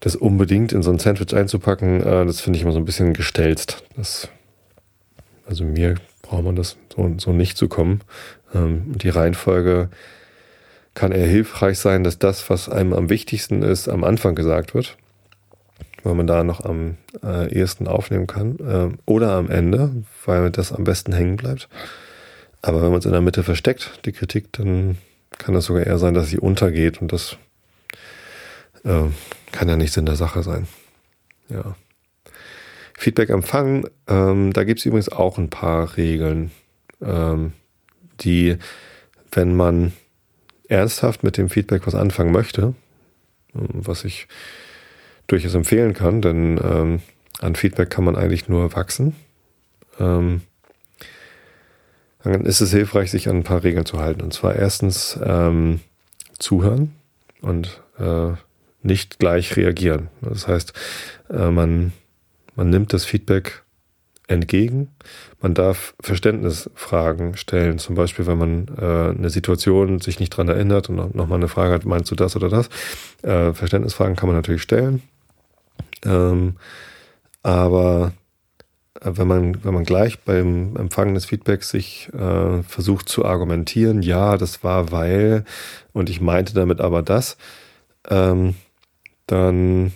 [0.00, 3.12] das unbedingt in so ein Sandwich einzupacken, äh, das finde ich immer so ein bisschen
[3.12, 3.84] gestelzt.
[3.96, 4.28] Das,
[5.46, 8.00] also mir braucht man das so, so nicht zu kommen.
[8.54, 9.90] Ähm, die Reihenfolge
[10.94, 14.96] kann eher hilfreich sein, dass das, was einem am wichtigsten ist, am Anfang gesagt wird,
[16.02, 20.72] weil man da noch am äh, ehesten aufnehmen kann, äh, oder am Ende, weil das
[20.72, 21.68] am besten hängen bleibt.
[22.62, 24.98] Aber wenn man es in der Mitte versteckt, die Kritik, dann
[25.38, 27.36] kann es sogar eher sein, dass sie untergeht und das
[28.84, 29.04] äh,
[29.52, 30.66] kann ja nichts in der Sache sein.
[31.48, 31.76] Ja.
[32.94, 36.50] Feedback empfangen, ähm, da gibt es übrigens auch ein paar Regeln,
[37.00, 37.52] ähm,
[38.20, 38.58] die,
[39.32, 39.92] wenn man
[40.68, 42.74] ernsthaft mit dem Feedback was anfangen möchte,
[43.52, 44.28] was ich
[45.30, 47.00] durchaus empfehlen kann, denn ähm,
[47.40, 49.14] an Feedback kann man eigentlich nur wachsen.
[49.98, 50.42] Ähm,
[52.22, 54.20] dann ist es hilfreich, sich an ein paar Regeln zu halten.
[54.20, 55.80] Und zwar erstens ähm,
[56.38, 56.92] zuhören
[57.40, 58.32] und äh,
[58.82, 60.08] nicht gleich reagieren.
[60.20, 60.72] Das heißt,
[61.30, 61.92] äh, man,
[62.56, 63.62] man nimmt das Feedback
[64.26, 64.88] entgegen.
[65.40, 70.88] Man darf Verständnisfragen stellen, zum Beispiel, wenn man äh, eine Situation sich nicht dran erinnert
[70.88, 72.68] und nochmal eine Frage hat, meinst du das oder das?
[73.22, 75.02] Äh, Verständnisfragen kann man natürlich stellen.
[76.04, 76.56] Ähm,
[77.42, 78.12] aber
[79.02, 84.36] wenn man, wenn man gleich beim Empfangen des Feedbacks sich äh, versucht zu argumentieren, ja,
[84.36, 85.44] das war weil
[85.92, 87.38] und ich meinte damit aber das,
[88.08, 88.54] ähm,
[89.26, 89.92] dann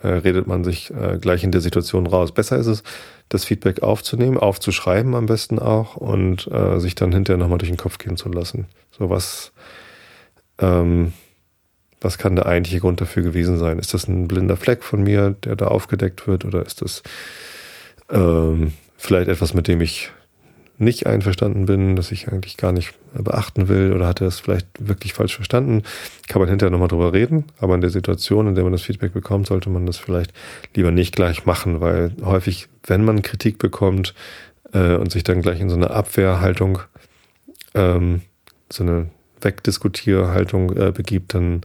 [0.00, 2.32] äh, redet man sich äh, gleich in der Situation raus.
[2.32, 2.82] Besser ist es,
[3.28, 7.76] das Feedback aufzunehmen, aufzuschreiben am besten auch und äh, sich dann hinterher nochmal durch den
[7.76, 8.66] Kopf gehen zu lassen.
[8.96, 9.52] So was,
[10.58, 11.12] ähm,
[12.00, 13.78] was kann der eigentliche Grund dafür gewesen sein?
[13.78, 17.02] Ist das ein blinder Fleck von mir, der da aufgedeckt wird oder ist das
[18.10, 20.10] ähm, vielleicht etwas, mit dem ich
[20.78, 25.12] nicht einverstanden bin, das ich eigentlich gar nicht beachten will oder hatte es vielleicht wirklich
[25.12, 25.82] falsch verstanden,
[26.28, 27.46] kann man hinterher nochmal drüber reden.
[27.58, 30.32] Aber in der Situation, in der man das Feedback bekommt, sollte man das vielleicht
[30.76, 34.14] lieber nicht gleich machen, weil häufig, wenn man Kritik bekommt
[34.72, 36.78] äh, und sich dann gleich in so eine Abwehrhaltung,
[37.74, 38.22] ähm,
[38.70, 41.62] so eine Wegdiskutierhaltung äh, begibt, dann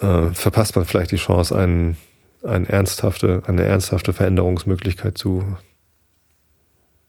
[0.00, 1.96] äh, verpasst man vielleicht die Chance, einen,
[2.42, 5.56] eine, ernsthafte, eine ernsthafte Veränderungsmöglichkeit zu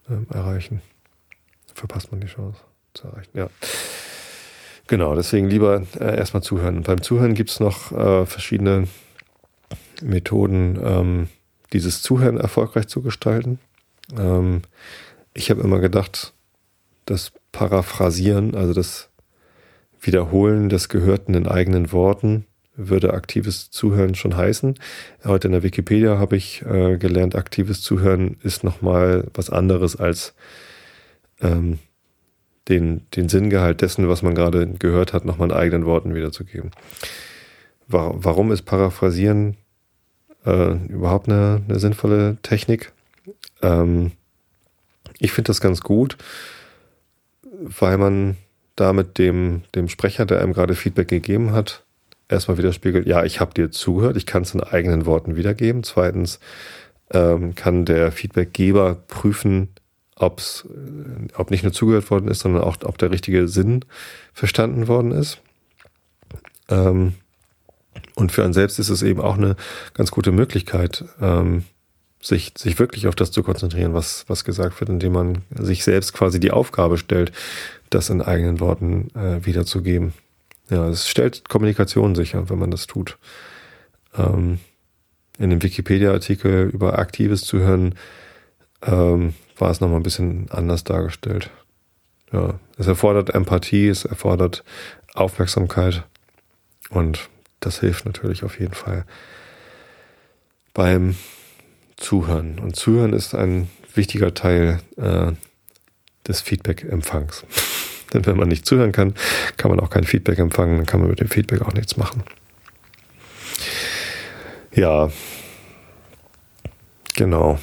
[0.09, 0.81] ähm, erreichen.
[1.73, 2.59] Verpasst man die Chance
[2.93, 3.31] zu erreichen.
[3.33, 3.49] Ja.
[4.87, 6.83] Genau, deswegen lieber äh, erstmal zuhören.
[6.83, 8.87] Beim Zuhören gibt es noch äh, verschiedene
[10.01, 11.27] Methoden, ähm,
[11.71, 13.59] dieses Zuhören erfolgreich zu gestalten.
[14.17, 14.63] Ähm,
[15.33, 16.33] ich habe immer gedacht,
[17.05, 19.10] das Paraphrasieren, also das
[20.01, 24.75] Wiederholen des Gehörten in eigenen Worten, würde aktives Zuhören schon heißen.
[25.23, 30.33] Heute in der Wikipedia habe ich äh, gelernt, aktives Zuhören ist nochmal was anderes als
[31.41, 31.79] ähm,
[32.69, 36.71] den, den Sinngehalt dessen, was man gerade gehört hat, nochmal in eigenen Worten wiederzugeben.
[37.87, 39.57] Warum ist Paraphrasieren
[40.45, 42.93] äh, überhaupt eine, eine, sinnvolle Technik?
[43.61, 44.13] Ähm,
[45.19, 46.17] ich finde das ganz gut,
[47.43, 48.37] weil man
[48.81, 51.83] damit dem, dem Sprecher, der einem gerade Feedback gegeben hat,
[52.27, 55.83] erstmal widerspiegelt, ja, ich habe dir zugehört, ich kann es in eigenen Worten wiedergeben.
[55.83, 56.39] Zweitens
[57.13, 59.69] ähm, kann der Feedbackgeber prüfen,
[60.15, 63.85] ob's, äh, ob nicht nur zugehört worden ist, sondern auch, ob der richtige Sinn
[64.33, 65.39] verstanden worden ist.
[66.69, 67.13] Ähm,
[68.15, 69.55] und für einen selbst ist es eben auch eine
[69.93, 71.65] ganz gute Möglichkeit, ähm,
[72.21, 76.13] sich, sich wirklich auf das zu konzentrieren, was, was gesagt wird, indem man sich selbst
[76.13, 77.31] quasi die Aufgabe stellt,
[77.89, 80.13] das in eigenen Worten äh, wiederzugeben.
[80.69, 83.17] Ja, es stellt Kommunikation sicher, wenn man das tut.
[84.17, 84.59] Ähm,
[85.37, 87.95] in dem Wikipedia-Artikel über aktives Zuhören
[88.83, 91.49] ähm, war es nochmal ein bisschen anders dargestellt.
[92.31, 94.63] Ja, es erfordert Empathie, es erfordert
[95.13, 96.03] Aufmerksamkeit
[96.89, 97.29] und
[97.59, 99.05] das hilft natürlich auf jeden Fall
[100.73, 101.15] beim
[102.01, 102.59] Zuhören.
[102.59, 105.31] Und Zuhören ist ein wichtiger Teil äh,
[106.27, 107.45] des Feedback-Empfangs.
[108.13, 109.13] Denn wenn man nicht zuhören kann,
[109.55, 112.23] kann man auch kein Feedback empfangen, dann kann man mit dem Feedback auch nichts machen.
[114.73, 115.09] Ja,
[117.15, 117.59] genau.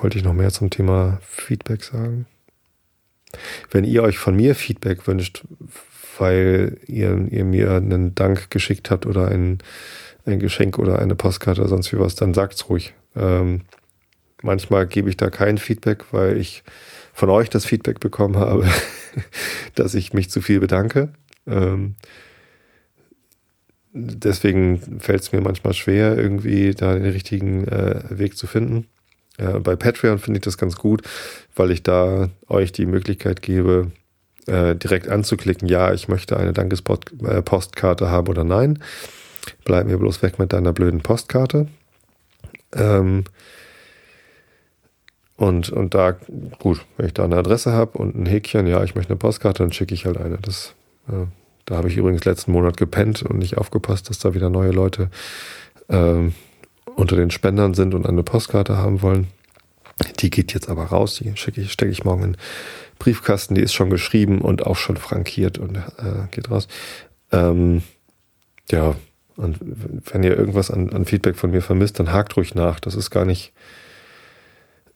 [0.00, 2.26] Wollte ich noch mehr zum Thema Feedback sagen?
[3.70, 5.44] Wenn ihr euch von mir Feedback wünscht,
[6.18, 9.58] weil ihr, ihr mir einen Dank geschickt habt oder ein,
[10.26, 12.94] ein Geschenk oder eine Postkarte oder sonst wie was, dann sagt's ruhig.
[13.16, 13.62] Ähm,
[14.42, 16.62] manchmal gebe ich da kein Feedback, weil ich
[17.12, 18.66] von euch das Feedback bekommen habe,
[19.74, 21.10] dass ich mich zu viel bedanke.
[21.46, 21.96] Ähm,
[23.92, 28.86] deswegen fällt es mir manchmal schwer, irgendwie da den richtigen äh, Weg zu finden.
[29.38, 31.02] Äh, bei Patreon finde ich das ganz gut,
[31.56, 33.90] weil ich da euch die Möglichkeit gebe,
[34.46, 38.78] äh, direkt anzuklicken, ja, ich möchte eine Dankespostkarte äh, haben oder nein.
[39.64, 41.68] Bleib mir bloß weg mit deiner blöden Postkarte.
[42.74, 43.24] Ähm,
[45.36, 46.16] und, und da,
[46.58, 49.62] gut, wenn ich da eine Adresse habe und ein Häkchen, ja, ich möchte eine Postkarte,
[49.62, 50.38] dann schicke ich halt eine.
[50.38, 50.74] Das,
[51.08, 51.26] äh,
[51.64, 55.10] da habe ich übrigens letzten Monat gepennt und nicht aufgepasst, dass da wieder neue Leute
[55.88, 56.30] äh,
[56.96, 59.28] unter den Spendern sind und eine Postkarte haben wollen.
[60.18, 62.36] Die geht jetzt aber raus, die schicke ich, stecke ich morgen in
[62.98, 66.66] Briefkasten, die ist schon geschrieben und auch schon frankiert und äh, geht raus.
[67.30, 67.82] Ähm,
[68.70, 68.96] ja,
[69.38, 69.56] und
[70.12, 72.80] wenn ihr irgendwas an, an Feedback von mir vermisst, dann hakt ruhig nach.
[72.80, 73.52] Das ist gar nicht,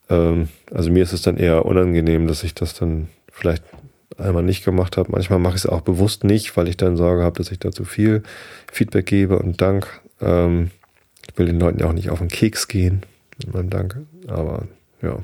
[0.09, 3.63] ähm, also mir ist es dann eher unangenehm, dass ich das dann vielleicht
[4.17, 5.13] einmal nicht gemacht habe.
[5.13, 7.71] Manchmal mache ich es auch bewusst nicht, weil ich dann Sorge habe, dass ich da
[7.71, 8.21] zu viel
[8.69, 9.87] Feedback gebe und Dank.
[10.19, 10.71] Ähm,
[11.31, 13.03] ich will den Leuten ja auch nicht auf den Keks gehen
[13.37, 13.95] mit meinem Dank.
[14.27, 14.67] Aber
[15.01, 15.23] ja.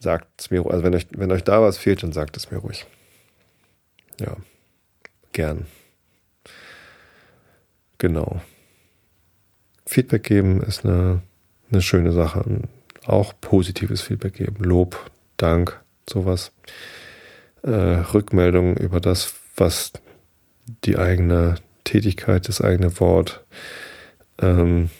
[0.00, 2.58] Sagt es mir, also wenn euch, wenn euch da was fehlt, dann sagt es mir
[2.58, 2.84] ruhig.
[4.20, 4.36] Ja.
[5.32, 5.64] Gern.
[8.02, 8.40] Genau.
[9.86, 11.22] Feedback geben ist eine,
[11.70, 12.44] eine schöne Sache
[13.06, 14.64] auch positives Feedback geben.
[14.64, 16.50] Lob, Dank, sowas.
[17.62, 19.92] Äh, Rückmeldung über das, was
[20.84, 23.44] die eigene Tätigkeit, das eigene Wort
[24.40, 24.90] ähm,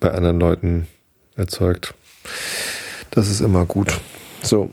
[0.00, 0.88] bei anderen Leuten
[1.36, 1.92] erzeugt.
[3.10, 4.00] Das ist immer gut.
[4.42, 4.70] So,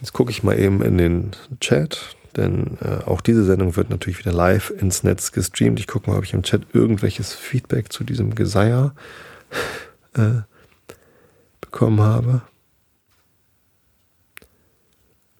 [0.00, 4.18] jetzt gucke ich mal eben in den Chat, denn äh, auch diese Sendung wird natürlich
[4.18, 5.80] wieder live ins Netz gestreamt.
[5.80, 8.94] Ich gucke mal, ob ich im Chat irgendwelches Feedback zu diesem Geseier
[10.14, 10.42] äh,
[11.60, 12.42] bekommen habe.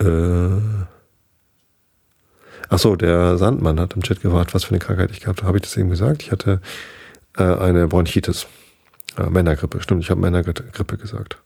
[0.01, 0.87] Äh.
[2.69, 5.49] Achso, der Sandmann hat im Chat gefragt, was für eine Krankheit ich gehabt habe.
[5.49, 6.23] Habe ich das eben gesagt?
[6.23, 6.61] Ich hatte
[7.37, 8.47] äh, eine Bronchitis.
[9.17, 11.39] Äh, Männergrippe, stimmt, ich habe Männergrippe gesagt.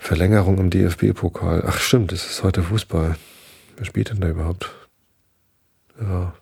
[0.00, 1.62] Verlängerung im DFB-Pokal.
[1.66, 3.16] Ach stimmt, es ist heute Fußball.
[3.76, 4.70] Wer spielt denn da überhaupt?
[6.00, 6.32] Ja.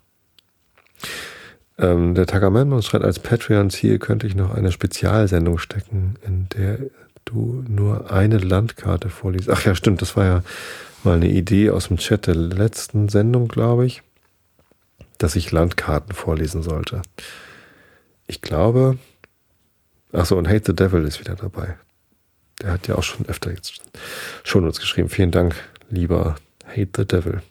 [1.77, 6.79] Ähm, der Tagamento schreibt, als Patreon-Ziel könnte ich noch eine Spezialsendung stecken, in der
[7.25, 9.51] du nur eine Landkarte vorliest.
[9.51, 10.42] Ach ja, stimmt, das war ja
[11.03, 14.03] mal eine Idee aus dem Chat der letzten Sendung, glaube ich,
[15.18, 17.03] dass ich Landkarten vorlesen sollte.
[18.29, 18.99] Ich glaube,
[20.12, 21.77] ach so, und Hate the Devil ist wieder dabei.
[22.62, 23.81] Der hat ja auch schon öfter jetzt
[24.44, 25.09] schon uns geschrieben.
[25.09, 25.55] Vielen Dank,
[25.90, 27.42] lieber Hate the Devil.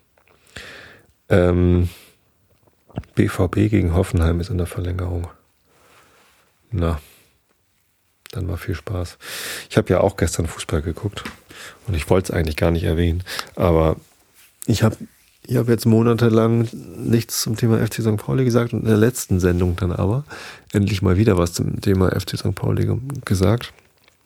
[1.30, 1.90] Ähm,
[3.16, 5.28] BVB gegen Hoffenheim ist in der Verlängerung.
[6.72, 7.00] Na,
[8.32, 9.18] dann war viel Spaß.
[9.70, 11.24] Ich habe ja auch gestern Fußball geguckt
[11.88, 13.24] und ich wollte es eigentlich gar nicht erwähnen,
[13.56, 13.98] aber
[14.66, 14.98] ich habe
[15.50, 18.18] ich hab jetzt monatelang nichts zum Thema FC St.
[18.18, 20.26] Pauli gesagt und in der letzten Sendung dann aber
[20.74, 22.54] endlich mal wieder was zum Thema FC St.
[22.54, 23.72] Pauli gesagt.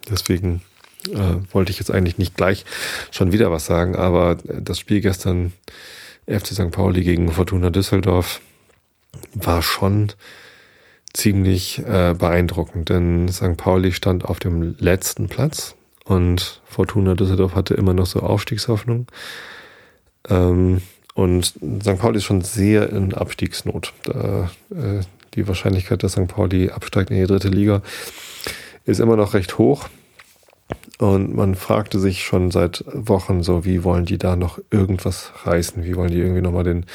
[0.09, 0.61] Deswegen
[1.09, 2.65] äh, wollte ich jetzt eigentlich nicht gleich
[3.11, 5.53] schon wieder was sagen, aber das Spiel gestern
[6.27, 6.71] FC St.
[6.71, 8.41] Pauli gegen Fortuna Düsseldorf
[9.33, 10.13] war schon
[11.13, 13.57] ziemlich äh, beeindruckend, denn St.
[13.57, 19.07] Pauli stand auf dem letzten Platz und Fortuna Düsseldorf hatte immer noch so Aufstiegshoffnung.
[20.29, 20.81] Ähm,
[21.13, 21.99] und St.
[21.99, 23.93] Pauli ist schon sehr in Abstiegsnot.
[24.03, 25.01] Da, äh,
[25.35, 26.27] die Wahrscheinlichkeit, dass St.
[26.27, 27.81] Pauli absteigt in die dritte Liga,
[28.85, 29.89] ist immer noch recht hoch.
[30.97, 35.83] Und man fragte sich schon seit Wochen so, wie wollen die da noch irgendwas reißen?
[35.83, 36.85] Wie wollen die irgendwie nochmal den,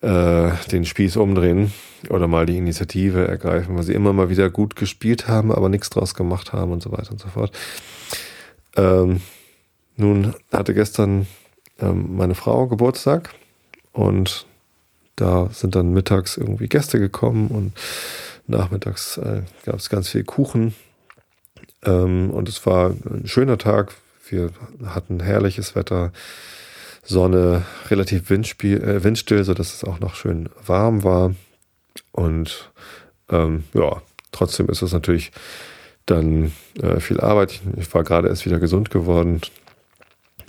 [0.00, 1.72] äh, den Spieß umdrehen
[2.08, 5.90] oder mal die Initiative ergreifen, weil sie immer mal wieder gut gespielt haben, aber nichts
[5.90, 7.52] draus gemacht haben und so weiter und so fort.
[8.76, 9.20] Ähm,
[9.96, 11.26] nun hatte gestern
[11.80, 13.34] ähm, meine Frau Geburtstag
[13.92, 14.46] und
[15.16, 17.72] da sind dann mittags irgendwie Gäste gekommen und
[18.46, 20.74] nachmittags äh, gab es ganz viel Kuchen
[21.84, 23.94] ähm, und es war ein schöner Tag.
[24.28, 24.50] Wir
[24.84, 26.12] hatten herrliches Wetter,
[27.02, 31.34] Sonne, relativ windspiel, äh, windstill, so dass es auch noch schön warm war.
[32.12, 32.70] Und
[33.30, 35.30] ähm, ja, trotzdem ist es natürlich
[36.06, 37.52] dann äh, viel Arbeit.
[37.52, 39.40] Ich, ich war gerade erst wieder gesund geworden.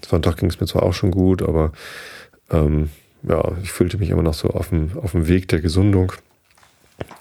[0.05, 1.71] Sonntag ging es mir zwar auch schon gut, aber
[2.49, 2.89] ähm,
[3.23, 6.13] ja, ich fühlte mich immer noch so auf dem, auf dem Weg der Gesundung.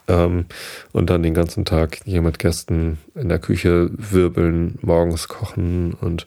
[0.08, 0.46] Ähm,
[0.92, 6.26] und dann den ganzen Tag hier mit Gästen in der Küche wirbeln, morgens kochen und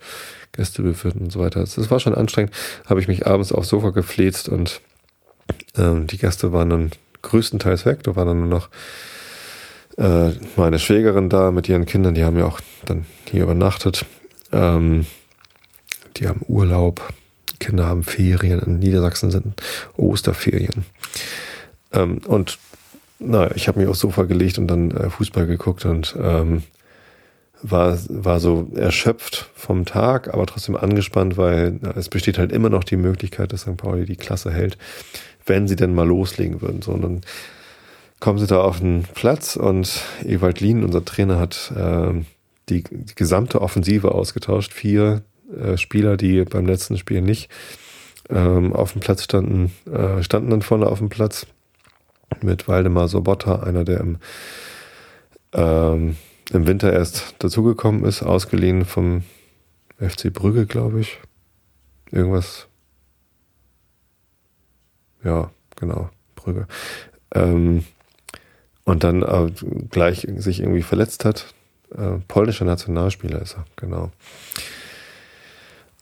[0.52, 1.62] Gäste bewirten und so weiter.
[1.62, 2.54] Das war schon anstrengend.
[2.86, 4.82] Habe ich mich abends aufs Sofa gefläzt und
[5.78, 8.04] ähm, die Gäste waren dann größtenteils weg.
[8.04, 8.70] Da war dann nur noch
[9.98, 12.14] äh, meine Schwägerin da mit ihren Kindern.
[12.14, 14.06] Die haben ja auch dann hier übernachtet.
[14.52, 15.06] Ähm,
[16.18, 17.14] die haben Urlaub.
[17.60, 18.60] Kinder haben Ferien.
[18.60, 19.62] In Niedersachsen sind
[19.98, 20.86] Osterferien.
[21.92, 22.58] Ähm, und
[23.20, 26.64] na, ich habe mich aufs Sofa gelegt und dann äh, Fußball geguckt und ähm,
[27.62, 32.70] war, war so erschöpft vom Tag, aber trotzdem angespannt, weil äh, es besteht halt immer
[32.70, 33.78] noch die Möglichkeit, dass St.
[33.78, 34.78] Pauli die Klasse hält,
[35.46, 36.82] wenn sie denn mal loslegen würden.
[36.82, 37.22] So, und dann
[38.20, 42.14] kommen sie da auf den Platz und Ewald Lien, unser Trainer, hat äh,
[42.70, 44.74] die, die gesamte Offensive ausgetauscht.
[44.74, 45.24] Vier
[45.58, 47.50] äh, Spieler, die beim letzten Spiel nicht
[48.30, 51.48] ähm, auf dem Platz standen, äh, standen dann vorne auf dem Platz
[52.42, 54.18] mit Waldemar Sobotta, einer, der im,
[55.54, 56.18] ähm,
[56.52, 59.24] im Winter erst dazugekommen ist, ausgeliehen vom
[60.00, 61.20] FC Brügge, glaube ich.
[62.12, 62.68] Irgendwas.
[65.24, 66.68] Ja, genau, Brügge.
[67.34, 67.84] Ähm,
[68.86, 69.52] und dann äh,
[69.90, 71.54] gleich sich irgendwie verletzt hat.
[71.96, 74.12] Äh, polnischer Nationalspieler ist er, genau.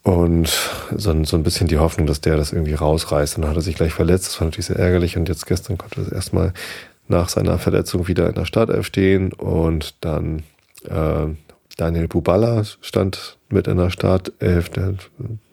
[0.07, 0.47] Und
[0.95, 3.37] so, so ein bisschen die Hoffnung, dass der das irgendwie rausreißt.
[3.37, 4.27] Dann hat er sich gleich verletzt.
[4.27, 5.17] Das war natürlich sehr ärgerlich.
[5.17, 6.53] Und jetzt gestern konnte er erstmal
[7.09, 9.33] nach seiner Verletzung wieder in der Startelf stehen.
[9.33, 10.43] Und dann
[10.85, 11.27] äh,
[11.75, 14.69] Daniel Bubala stand mit in der Startelf.
[14.69, 14.93] Der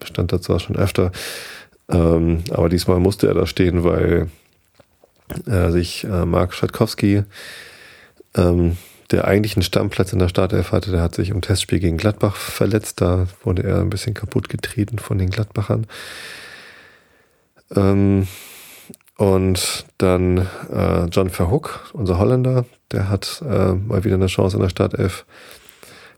[0.04, 1.10] stand da zwar schon öfter.
[1.88, 4.28] Ähm, aber diesmal musste er da stehen, weil
[5.46, 7.24] äh, sich äh, Mark Schatkowski
[8.36, 8.76] ähm,
[9.10, 12.36] der eigentlich einen Stammplatz in der Startelf hatte, der hat sich im Testspiel gegen Gladbach
[12.36, 13.00] verletzt.
[13.00, 15.86] Da wurde er ein bisschen kaputt getreten von den Gladbachern.
[17.74, 18.26] Ähm,
[19.16, 24.62] und dann äh, John Verhoek, unser Holländer, der hat äh, mal wieder eine Chance in
[24.62, 25.24] der Startelf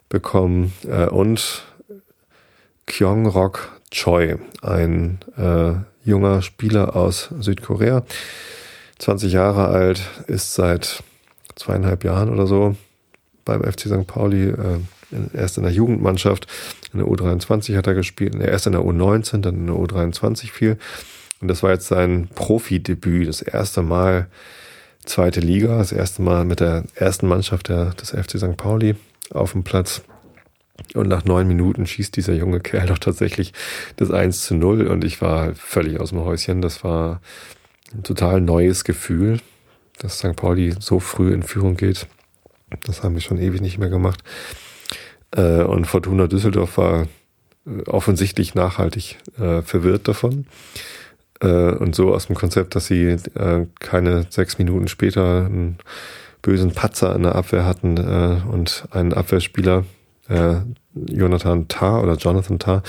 [0.09, 0.73] bekommen.
[0.87, 1.65] Äh, und
[2.87, 5.73] Kyung Rok Choi, ein äh,
[6.09, 8.05] junger Spieler aus Südkorea,
[8.99, 11.03] 20 Jahre alt, ist seit
[11.57, 12.77] zweieinhalb Jahren oder so
[13.45, 14.07] beim FC St.
[14.07, 14.51] Pauli.
[14.51, 14.79] Äh,
[15.33, 16.47] erst in der Jugendmannschaft,
[16.93, 20.79] in der U23 hat er gespielt, erst in der U19, dann in der U23 viel.
[21.41, 24.29] Und das war jetzt sein Profidebüt, das erste Mal
[25.05, 28.57] zweite Liga, das erste Mal mit der ersten Mannschaft der, des FC St.
[28.57, 28.97] Pauli
[29.31, 30.03] auf dem Platz.
[30.95, 33.53] Und nach neun Minuten schießt dieser junge Kerl doch tatsächlich
[33.97, 36.61] das 1 zu 0 und ich war völlig aus dem Häuschen.
[36.61, 37.21] Das war
[37.95, 39.41] ein total neues Gefühl,
[39.99, 40.37] dass St.
[40.37, 42.07] Pauli so früh in Führung geht.
[42.85, 44.23] Das haben wir schon ewig nicht mehr gemacht.
[45.37, 47.07] Äh, und Fortuna Düsseldorf war
[47.67, 50.47] äh, offensichtlich nachhaltig äh, verwirrt davon.
[51.39, 53.17] Und so aus dem Konzept, dass sie
[53.79, 55.77] keine sechs Minuten später einen
[56.41, 57.99] bösen Patzer in der Abwehr hatten
[58.51, 59.85] und einen Abwehrspieler,
[60.95, 62.83] Jonathan Tarr oder Jonathan Tarr,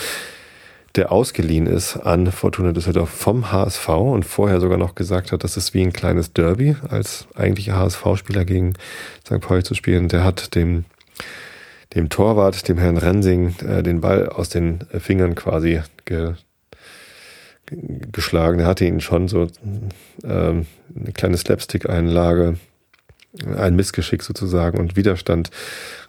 [0.98, 5.56] der ausgeliehen ist an Fortuna Düsseldorf vom HSV und vorher sogar noch gesagt hat, das
[5.56, 8.74] ist wie ein kleines Derby, als eigentlicher HSV-Spieler gegen
[9.24, 9.40] St.
[9.40, 10.08] Pauli zu spielen.
[10.08, 10.86] Der hat dem,
[11.94, 16.34] dem Torwart, dem Herrn Rensing, äh, den Ball aus den Fingern quasi ge,
[17.68, 18.60] geschlagen.
[18.60, 19.48] Er hatte ihn schon so
[20.24, 20.66] ähm,
[21.00, 22.58] eine kleine Slapstick-Einlage,
[23.56, 25.52] ein Missgeschick sozusagen und Widerstand.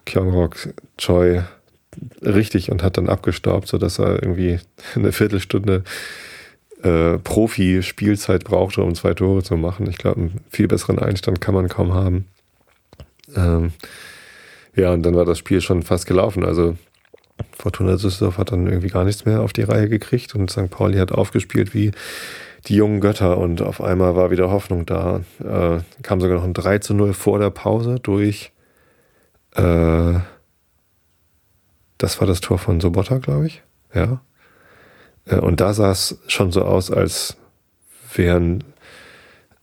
[0.07, 0.57] Kyongrok
[0.97, 1.43] Choi
[2.23, 4.59] richtig und hat dann abgestaubt, sodass er irgendwie
[4.95, 5.85] eine Viertelstunde
[6.83, 9.89] äh, Profi-Spielzeit brauchte, um zwei Tore zu machen.
[9.89, 12.27] Ich glaube, einen viel besseren Einstand kann man kaum haben.
[13.35, 13.73] Ähm,
[14.75, 16.45] ja, und dann war das Spiel schon fast gelaufen.
[16.45, 16.77] Also
[17.57, 20.71] Fortuna Düsseldorf hat dann irgendwie gar nichts mehr auf die Reihe gekriegt und St.
[20.71, 21.91] Pauli hat aufgespielt wie
[22.67, 25.21] die jungen Götter und auf einmal war wieder Hoffnung da.
[25.41, 28.53] Äh, kam sogar noch ein 3 zu 0 vor der Pause durch
[29.55, 30.15] äh,
[31.99, 33.63] das war das Tor von Sobotta, glaube ich.
[33.93, 34.21] Ja.
[35.27, 37.37] Äh, und da sah es schon so aus, als
[38.15, 38.65] wären,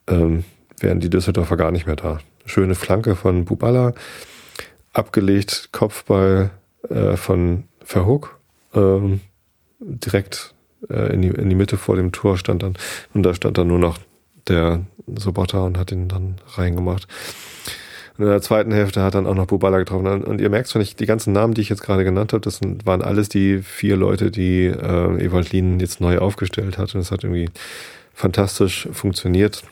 [0.07, 0.43] ähm,
[0.79, 2.19] wären die Düsseldorfer gar nicht mehr da.
[2.45, 3.93] Schöne Flanke von Bubala,
[4.93, 6.51] abgelegt, Kopfball
[6.89, 8.39] äh, von Verhook,
[8.73, 9.21] ähm,
[9.79, 10.53] direkt
[10.89, 12.77] äh, in, die, in die Mitte vor dem Tor stand dann,
[13.13, 13.97] und da stand dann nur noch
[14.47, 17.07] der Sobotta und hat ihn dann reingemacht.
[18.18, 20.24] Und in der zweiten Hälfte hat dann auch noch Bubala getroffen.
[20.24, 22.61] Und ihr merkt schon, ich, die ganzen Namen, die ich jetzt gerade genannt habe, das
[22.86, 26.95] waren alles die vier Leute, die äh, Ewald Lien jetzt neu aufgestellt hat.
[26.95, 27.49] Und es hat irgendwie
[28.13, 29.63] fantastisch funktioniert.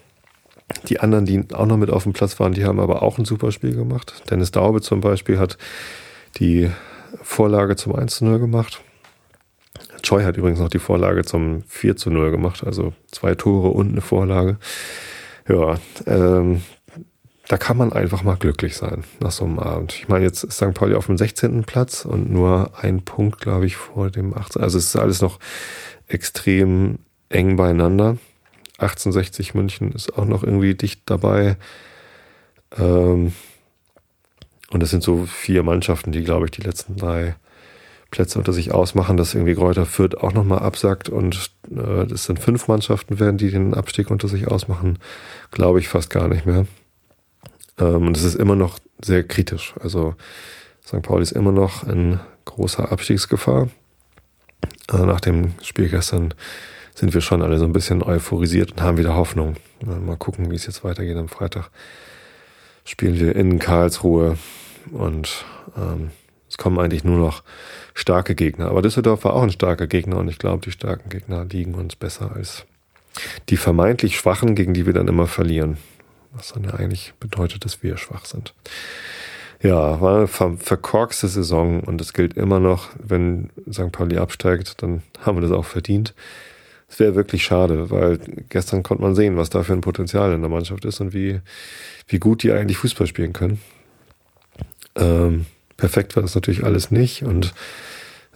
[0.89, 3.25] Die anderen, die auch noch mit auf dem Platz waren, die haben aber auch ein
[3.25, 4.23] super Spiel gemacht.
[4.29, 5.57] Dennis Daube zum Beispiel hat
[6.37, 6.69] die
[7.21, 8.81] Vorlage zum 1 zu 0 gemacht.
[10.01, 13.91] Choi hat übrigens noch die Vorlage zum 4 zu 0 gemacht, also zwei Tore und
[13.91, 14.57] eine Vorlage.
[15.47, 16.61] Ja, ähm,
[17.47, 19.93] da kann man einfach mal glücklich sein nach so einem Abend.
[19.95, 20.73] Ich meine, jetzt ist St.
[20.73, 21.63] Pauli auf dem 16.
[21.63, 24.61] Platz und nur ein Punkt, glaube ich, vor dem 18.
[24.61, 25.39] Also es ist alles noch
[26.07, 28.17] extrem eng beieinander.
[28.77, 31.57] 1860 München ist auch noch irgendwie dicht dabei.
[32.77, 33.33] Ähm,
[34.71, 37.35] und es sind so vier Mannschaften, die, glaube ich, die letzten drei
[38.09, 42.39] Plätze unter sich ausmachen, dass irgendwie Kräuter Fürth auch nochmal absackt und äh, das sind
[42.39, 44.99] fünf Mannschaften werden, die den Abstieg unter sich ausmachen,
[45.51, 46.65] glaube ich fast gar nicht mehr.
[47.79, 49.73] Ähm, und es ist immer noch sehr kritisch.
[49.79, 50.15] Also
[50.85, 51.01] St.
[51.01, 53.69] Pauli ist immer noch in großer Abstiegsgefahr.
[54.91, 56.33] Äh, nach dem Spiel gestern
[56.95, 59.55] sind wir schon alle so ein bisschen euphorisiert und haben wieder Hoffnung.
[59.81, 61.17] Mal gucken, wie es jetzt weitergeht.
[61.17, 61.69] Am Freitag
[62.85, 64.37] spielen wir in Karlsruhe
[64.91, 65.45] und
[65.75, 66.11] ähm,
[66.47, 67.41] es kommen eigentlich nur noch
[67.95, 68.67] starke Gegner.
[68.67, 71.95] Aber Düsseldorf war auch ein starker Gegner und ich glaube, die starken Gegner liegen uns
[71.95, 72.65] besser als
[73.49, 75.77] die vermeintlich Schwachen, gegen die wir dann immer verlieren
[76.33, 78.53] was dann ja eigentlich bedeutet, dass wir schwach sind.
[79.61, 83.91] Ja, war eine ver verkorkste Saison und es gilt immer noch, wenn St.
[83.91, 86.13] Pauli absteigt, dann haben wir das auch verdient.
[86.89, 88.19] Es wäre wirklich schade, weil
[88.49, 91.39] gestern konnte man sehen, was da für ein Potenzial in der Mannschaft ist und wie,
[92.07, 93.61] wie gut die eigentlich Fußball spielen können.
[94.95, 95.45] Ähm,
[95.77, 97.53] perfekt war das natürlich alles nicht und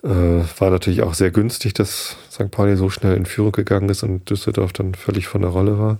[0.03, 2.49] äh, war natürlich auch sehr günstig, dass St.
[2.51, 5.99] Pauli so schnell in Führung gegangen ist und Düsseldorf dann völlig von der Rolle war.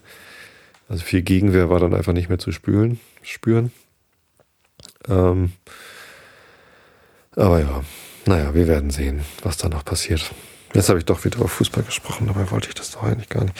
[0.90, 3.00] Also viel Gegenwehr war dann einfach nicht mehr zu spüren.
[3.22, 3.72] spüren.
[5.08, 5.54] Ähm,
[7.36, 7.84] aber ja,
[8.26, 10.32] naja, wir werden sehen, was da noch passiert.
[10.74, 13.44] Jetzt habe ich doch wieder über Fußball gesprochen, dabei wollte ich das doch eigentlich gar
[13.44, 13.56] nicht.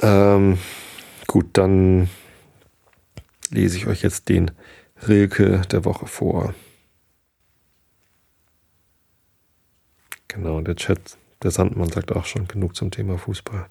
[0.00, 0.58] Ähm,
[1.26, 2.08] gut, dann
[3.50, 4.50] lese ich euch jetzt den
[5.06, 6.54] Rilke der Woche vor.
[10.28, 13.66] Genau, der Chat, der Sandmann sagt auch schon genug zum Thema Fußball.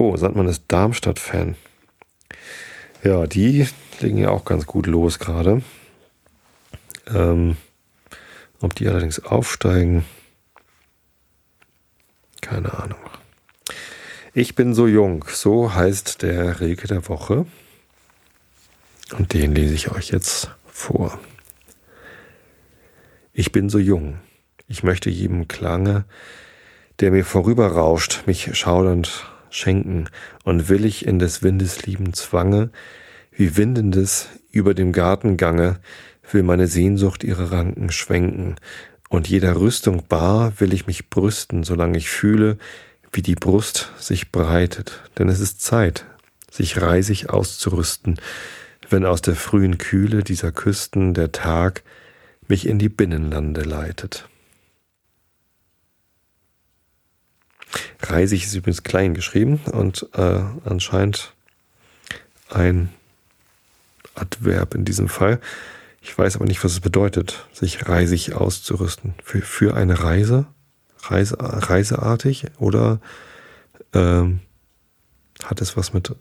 [0.00, 1.56] Oh, Sandmann ist Darmstadt-Fan.
[3.02, 3.66] Ja, die
[3.98, 5.60] legen ja auch ganz gut los gerade.
[7.08, 7.56] Ähm,
[8.60, 10.04] ob die allerdings aufsteigen,
[12.40, 13.00] keine Ahnung.
[14.34, 17.44] Ich bin so jung, so heißt der Rege der Woche.
[19.18, 21.18] Und den lese ich euch jetzt vor.
[23.32, 24.20] Ich bin so jung.
[24.68, 26.04] Ich möchte jedem Klange,
[27.00, 30.08] der mir vorüberrauscht, mich schaudernd schenken
[30.44, 32.70] und willig in des Windes lieben Zwange,
[33.32, 35.78] wie windendes über dem Garten gange,
[36.30, 38.56] will meine Sehnsucht ihre Ranken schwenken,
[39.08, 42.58] und jeder Rüstung bar will ich mich brüsten, solange ich fühle,
[43.12, 46.04] wie die Brust sich breitet, denn es ist Zeit,
[46.50, 48.20] sich reisig auszurüsten,
[48.90, 51.82] wenn aus der frühen Kühle dieser Küsten der Tag
[52.48, 54.28] mich in die Binnenlande leitet.
[58.00, 61.32] Reisig ist übrigens klein geschrieben und äh, anscheinend
[62.50, 62.90] ein
[64.14, 65.40] Adverb in diesem Fall.
[66.00, 69.14] Ich weiß aber nicht, was es bedeutet, sich reisig auszurüsten.
[69.22, 70.46] Für, für eine Reise?
[71.02, 72.46] Reise reiseartig?
[72.58, 73.00] Oder
[73.92, 74.40] ähm,
[75.44, 76.14] hat es was mit,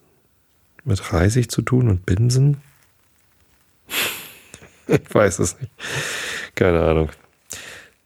[0.83, 2.61] mit reisig zu tun und Binsen?
[4.87, 5.71] ich weiß es nicht.
[6.55, 7.09] Keine Ahnung.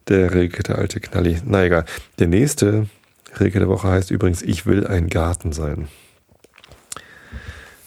[0.08, 1.42] Der Rilke, der alte Knalli.
[1.46, 1.86] Na egal.
[2.20, 2.88] Der nächste
[3.40, 5.88] Rilke der Woche heißt übrigens, ich will ein Garten sein.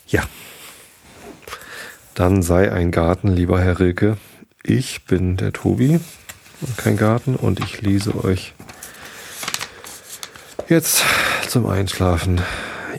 [0.06, 0.22] Ja.
[2.14, 4.16] Dann sei ein Garten, lieber Herr Rilke.
[4.62, 6.00] Ich bin der Tobi
[6.60, 8.54] und kein Garten und ich lese euch
[10.68, 11.04] jetzt
[11.48, 12.40] zum Einschlafen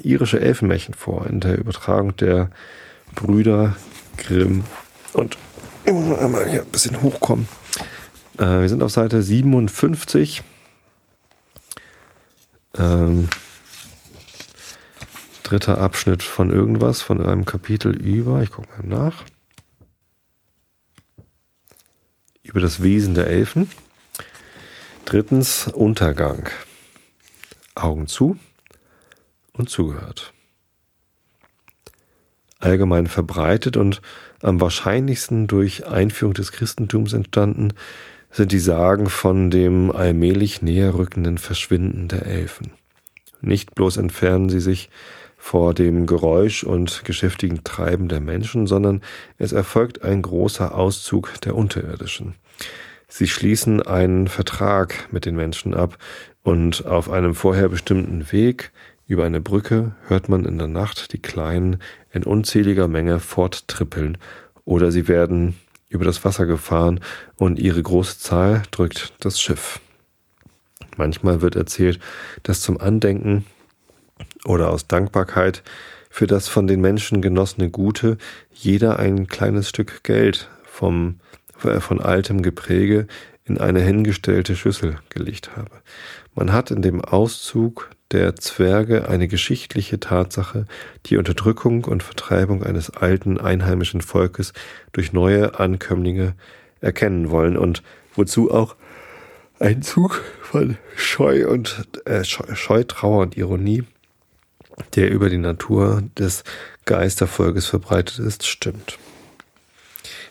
[0.04, 2.50] irische Elfenmärchen vor in der Übertragung der
[3.16, 3.76] Brüder
[4.18, 4.64] Grimm.
[5.14, 5.38] Und
[5.86, 7.48] ich muss einmal hier ein bisschen hochkommen.
[8.38, 10.44] Äh, wir sind auf Seite 57.
[12.78, 13.30] Ähm,
[15.44, 19.24] dritter Abschnitt von irgendwas, von einem Kapitel über, ich gucke mal nach,
[22.44, 23.70] über das Wesen der Elfen.
[25.06, 26.50] Drittens Untergang.
[27.76, 28.40] Augen zu
[29.54, 30.34] und zugehört.
[32.60, 34.02] Allgemein verbreitet und
[34.42, 37.74] am wahrscheinlichsten durch Einführung des Christentums entstanden,
[38.36, 42.72] sind die Sagen von dem allmählich näher rückenden Verschwinden der Elfen.
[43.40, 44.90] Nicht bloß entfernen sie sich
[45.38, 49.02] vor dem Geräusch und geschäftigen Treiben der Menschen, sondern
[49.38, 52.36] es erfolgt ein großer Auszug der Unterirdischen.
[53.08, 55.98] Sie schließen einen Vertrag mit den Menschen ab
[56.44, 58.74] und auf einem vorher bestimmten Weg
[59.08, 61.78] über eine Brücke hört man in der Nacht die Kleinen
[62.12, 64.18] in unzähliger Menge forttrippeln
[64.66, 65.56] oder sie werden
[65.90, 67.00] über das Wasser gefahren
[67.38, 69.80] und ihre große Zahl drückt das Schiff.
[70.98, 72.00] Manchmal wird erzählt,
[72.44, 73.46] dass zum Andenken
[74.46, 75.64] oder aus Dankbarkeit
[76.10, 78.18] für das von den Menschen genossene Gute
[78.54, 81.20] jeder ein kleines Stück Geld vom,
[81.64, 83.08] äh, von altem Gepräge
[83.44, 85.72] in eine hingestellte Schüssel gelegt habe.
[86.34, 90.66] Man hat in dem Auszug der Zwerge eine geschichtliche Tatsache,
[91.08, 94.54] die Unterdrückung und Vertreibung eines alten einheimischen Volkes
[94.92, 96.36] durch neue Ankömmlinge
[96.82, 97.82] erkennen wollen und
[98.16, 98.76] wozu auch
[99.60, 103.84] ein Zug von Scheu und äh, Scheu, Trauer und Ironie,
[104.96, 106.44] der über die Natur des
[106.86, 109.00] Geistervolkes verbreitet ist, stimmt.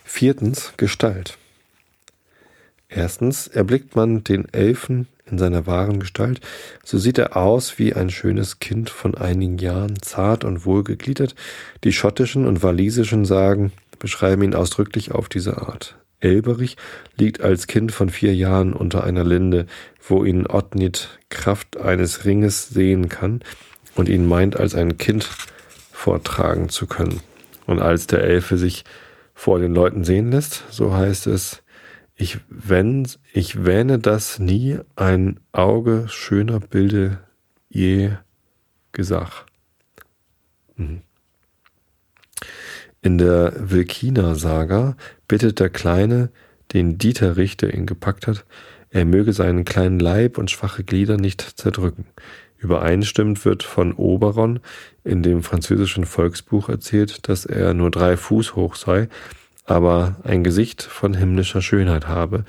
[0.04, 1.38] Viertens Gestalt.
[2.88, 6.40] Erstens erblickt man den Elfen in seiner wahren Gestalt,
[6.84, 11.34] so sieht er aus wie ein schönes Kind von einigen Jahren, zart und wohlgegliedert.
[11.82, 15.96] Die schottischen und walisischen Sagen beschreiben ihn ausdrücklich auf diese Art.
[16.20, 16.76] Elberich
[17.16, 19.66] liegt als Kind von vier Jahren unter einer Linde,
[20.06, 23.40] wo ihn Otnit Kraft eines Ringes sehen kann
[23.94, 25.28] und ihn meint, als ein Kind
[25.92, 27.20] vortragen zu können.
[27.66, 28.84] Und als der Elfe sich
[29.34, 31.62] vor den Leuten sehen lässt, so heißt es,
[32.16, 37.18] ich, wenn, ich wähne das nie ein Auge schöner Bilde
[37.68, 38.10] je
[38.92, 39.44] Gesach.
[40.76, 41.02] Mhm.
[43.02, 44.96] In der Wilkina-Saga
[45.28, 46.30] bittet der Kleine
[46.72, 48.44] den Dieterich, der ihn gepackt hat,
[48.90, 52.06] er möge seinen kleinen Leib und schwache Glieder nicht zerdrücken.
[52.58, 54.60] Übereinstimmend wird von Oberon
[55.02, 59.08] in dem französischen Volksbuch erzählt, dass er nur drei Fuß hoch sei
[59.64, 62.44] aber ein Gesicht von himmlischer Schönheit habe,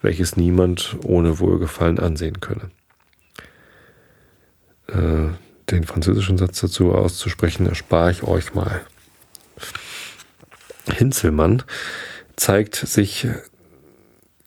[0.00, 2.70] welches niemand ohne Wohlgefallen ansehen könne.
[4.88, 5.34] Äh,
[5.70, 8.80] den französischen Satz dazu auszusprechen, erspare ich euch mal.
[10.92, 11.62] Hinzelmann
[12.36, 13.28] zeigt sich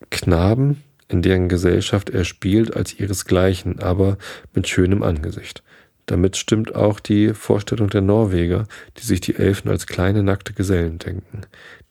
[0.10, 4.18] Knaben, in deren Gesellschaft er spielt, als ihresgleichen, aber
[4.54, 5.64] mit schönem Angesicht.
[6.06, 11.00] Damit stimmt auch die Vorstellung der Norweger, die sich die Elfen als kleine nackte Gesellen
[11.00, 11.42] denken.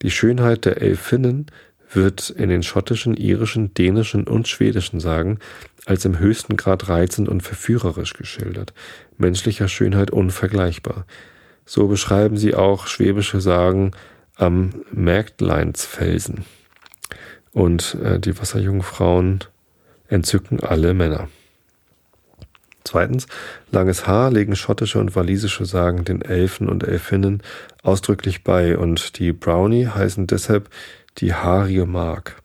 [0.03, 1.47] Die Schönheit der Elfinnen
[1.93, 5.39] wird in den schottischen, irischen, dänischen und schwedischen Sagen
[5.85, 8.73] als im höchsten Grad reizend und verführerisch geschildert,
[9.19, 11.07] menschlicher Schönheit unvergleichbar.
[11.65, 13.93] So beschreiben sie auch schwäbische Sagen
[14.37, 16.45] am Märktleinsfelsen.
[17.53, 19.41] Und äh, die Wasserjungfrauen
[20.09, 21.29] entzücken alle Männer.
[22.85, 23.27] Zweitens,
[23.71, 27.43] langes Haar legen schottische und walisische Sagen den Elfen und Elfinnen
[27.83, 30.69] ausdrücklich bei und die Brownie heißen deshalb
[31.19, 32.43] die haarige Mark.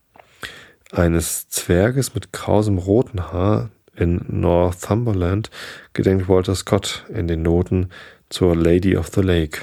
[0.91, 5.49] Eines Zwerges mit krausem roten Haar in Northumberland
[5.93, 7.89] gedenkt Walter Scott in den Noten
[8.29, 9.61] zur Lady of the Lake.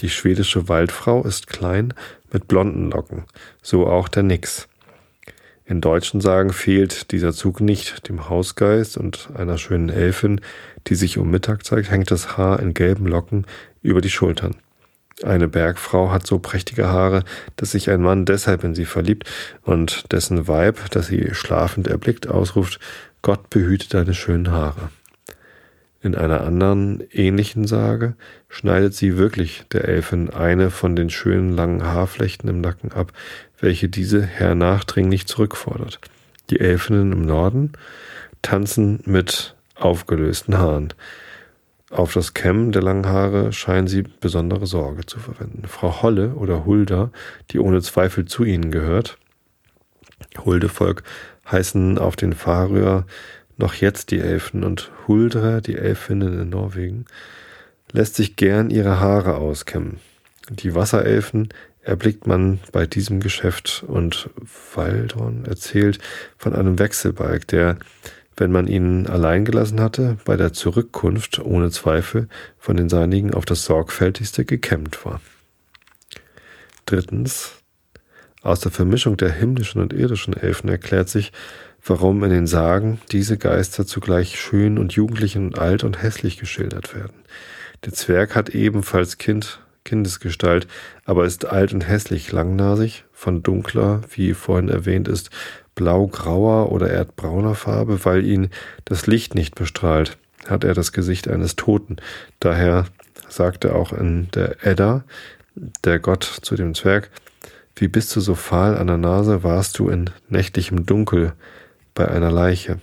[0.00, 1.92] Die schwedische Waldfrau ist klein
[2.32, 3.24] mit blonden Locken,
[3.62, 4.67] so auch der Nix.
[5.68, 8.08] In deutschen Sagen fehlt dieser Zug nicht.
[8.08, 10.40] Dem Hausgeist und einer schönen Elfin,
[10.86, 13.44] die sich um Mittag zeigt, hängt das Haar in gelben Locken
[13.82, 14.56] über die Schultern.
[15.22, 17.22] Eine Bergfrau hat so prächtige Haare,
[17.56, 19.28] dass sich ein Mann deshalb in sie verliebt
[19.60, 22.80] und dessen Weib, das sie schlafend erblickt, ausruft,
[23.20, 24.88] Gott behüte deine schönen Haare.
[26.00, 28.14] In einer anderen ähnlichen Sage
[28.48, 33.12] schneidet sie wirklich der Elfin eine von den schönen langen Haarflechten im Nacken ab,
[33.60, 36.00] welche diese hernachdringlich zurückfordert.
[36.50, 37.72] Die Elfinnen im Norden
[38.42, 40.94] tanzen mit aufgelösten Haaren.
[41.90, 45.66] Auf das Kämmen der langen Haare scheinen sie besondere Sorge zu verwenden.
[45.66, 47.10] Frau Holle oder Hulda,
[47.50, 49.18] die ohne Zweifel zu ihnen gehört,
[50.44, 51.02] Huldevolk
[51.50, 53.06] heißen auf den Färöer
[53.56, 57.06] noch jetzt die Elfen und Huldra, die Elfinnen in Norwegen,
[57.92, 59.98] lässt sich gern ihre Haare auskämmen.
[60.50, 61.48] Die Wasserelfen
[61.88, 64.30] erblickt man bei diesem Geschäft und
[64.74, 65.98] Waldron erzählt
[66.36, 67.78] von einem Wechselbalg, der,
[68.36, 72.28] wenn man ihn allein gelassen hatte, bei der Zurückkunft ohne Zweifel
[72.58, 75.20] von den Seinigen auf das sorgfältigste gekämmt war.
[76.86, 77.54] Drittens,
[78.42, 81.32] aus der Vermischung der himmlischen und irdischen Elfen erklärt sich,
[81.84, 86.94] warum in den Sagen diese Geister zugleich schön und jugendlich und alt und hässlich geschildert
[86.94, 87.24] werden.
[87.84, 90.68] Der Zwerg hat ebenfalls Kind, Kindesgestalt,
[91.06, 95.30] aber ist alt und hässlich, langnasig, von dunkler, wie vorhin erwähnt ist,
[95.74, 98.50] blau-grauer oder erdbrauner Farbe, weil ihn
[98.84, 101.96] das Licht nicht bestrahlt, hat er das Gesicht eines Toten.
[102.38, 102.84] Daher
[103.28, 105.04] sagte auch in der Edda
[105.84, 107.10] der Gott zu dem Zwerg,
[107.74, 111.32] wie bist du so fahl an der Nase, warst du in nächtlichem Dunkel
[111.94, 112.78] bei einer Leiche.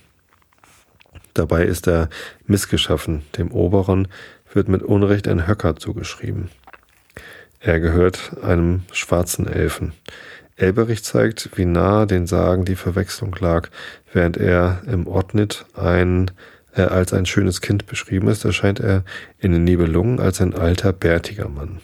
[1.35, 2.09] Dabei ist er
[2.47, 4.07] missgeschaffen, dem Oberen
[4.53, 6.49] wird mit Unrecht ein Höcker zugeschrieben.
[7.65, 9.93] Er gehört einem schwarzen Elfen.
[10.55, 13.69] Elberich zeigt, wie nah den Sagen die Verwechslung lag.
[14.13, 16.31] Während er im Ordnit ein,
[16.75, 19.03] äh, als ein schönes Kind beschrieben ist, erscheint er
[19.39, 21.81] in den Nibelungen als ein alter, bärtiger Mann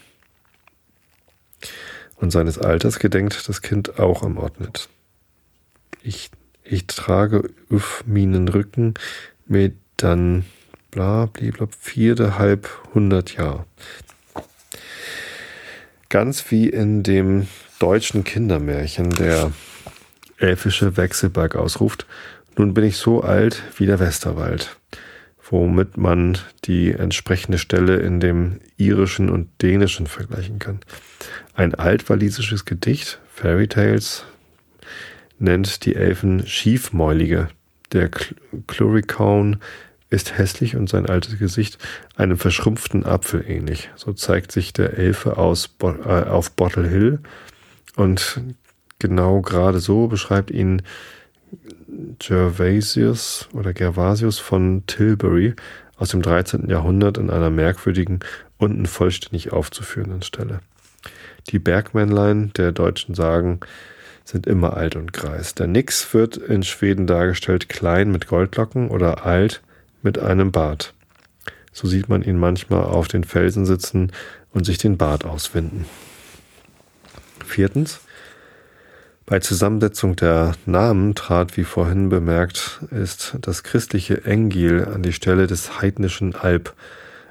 [2.22, 4.90] und seines Alters gedenkt das Kind auch am Ordnet.
[6.04, 6.30] Ich,
[6.64, 8.94] ich trage auf meinen Rücken
[9.48, 10.46] mit dann
[10.92, 13.66] bla blibla viereinhalb hundert Jahr.
[16.12, 17.48] Ganz wie in dem
[17.80, 19.52] deutschen Kindermärchen der
[20.38, 22.06] elfische Wechselberg ausruft,
[22.56, 24.78] nun bin ich so alt wie der Westerwald
[25.52, 30.80] womit man die entsprechende Stelle in dem irischen und dänischen vergleichen kann.
[31.54, 34.26] Ein altwalisisches Gedicht, Fairy Tales,
[35.38, 37.50] nennt die Elfen Schiefmäulige.
[37.92, 38.10] Der
[38.68, 39.58] Cluricaun
[40.12, 41.80] ist hässlich und sein altes Gesicht
[42.16, 43.90] einem verschrumpften Apfel ähnlich.
[43.96, 47.20] So zeigt sich der Elfe aus, äh, auf Bottle Hill
[47.96, 48.42] und
[49.00, 50.84] genau gerade so beschreibt ihn
[52.20, 55.56] Gervasius oder Gervasius von Tilbury
[55.98, 56.70] aus dem 13.
[56.70, 58.20] Jahrhundert in einer merkwürdigen,
[58.58, 60.60] unten vollständig aufzuführenden Stelle.
[61.50, 63.62] Die Bergmännlein der deutschen Sagen
[64.24, 65.56] sind immer alt und greis.
[65.56, 69.62] Der Nix wird in Schweden dargestellt klein mit Goldlocken oder alt
[70.04, 70.94] mit einem Bart.
[71.74, 74.12] So sieht man ihn manchmal auf den Felsen sitzen
[74.54, 75.86] und sich den Bart auswinden.
[77.46, 78.00] Viertens,
[79.26, 85.48] bei Zusammensetzung der Namen trat, wie vorhin bemerkt ist, das christliche Engil an die Stelle
[85.48, 86.74] des heidnischen Alp.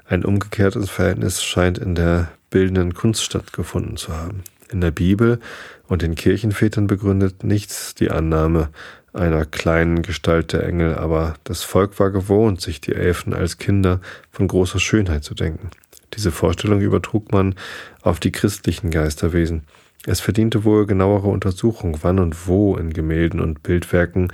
[0.05, 4.43] Ein umgekehrtes Verhältnis scheint in der bildenden Kunst stattgefunden zu haben.
[4.71, 5.39] In der Bibel
[5.87, 8.69] und den Kirchenvätern begründet nichts die Annahme
[9.13, 13.99] einer kleinen Gestalt der Engel, aber das Volk war gewohnt, sich die Elfen als Kinder
[14.31, 15.69] von großer Schönheit zu denken.
[16.13, 17.55] Diese Vorstellung übertrug man
[18.01, 19.63] auf die christlichen Geisterwesen.
[20.05, 24.31] Es verdiente wohl genauere Untersuchung, wann und wo in Gemälden und Bildwerken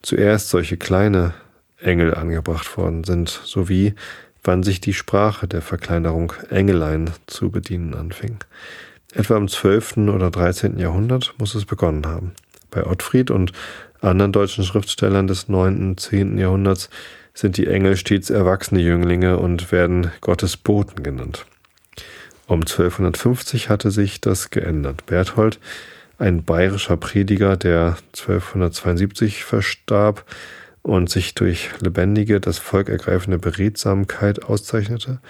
[0.00, 1.34] zuerst solche kleine
[1.80, 3.94] Engel angebracht worden sind, sowie
[4.44, 8.38] wann sich die Sprache der Verkleinerung Engelein zu bedienen anfing.
[9.12, 9.98] Etwa im 12.
[10.08, 10.78] oder 13.
[10.78, 12.32] Jahrhundert muss es begonnen haben.
[12.70, 13.52] Bei Ottfried und
[14.00, 15.90] anderen deutschen Schriftstellern des 9.
[15.90, 16.38] und 10.
[16.38, 16.90] Jahrhunderts
[17.34, 21.46] sind die Engel stets erwachsene Jünglinge und werden Gottes Boten genannt.
[22.46, 25.06] Um 1250 hatte sich das geändert.
[25.06, 25.60] Berthold,
[26.18, 30.24] ein bayerischer Prediger, der 1272 verstarb
[30.82, 35.20] und sich durch lebendige, das Volk ergreifende Beredsamkeit auszeichnete,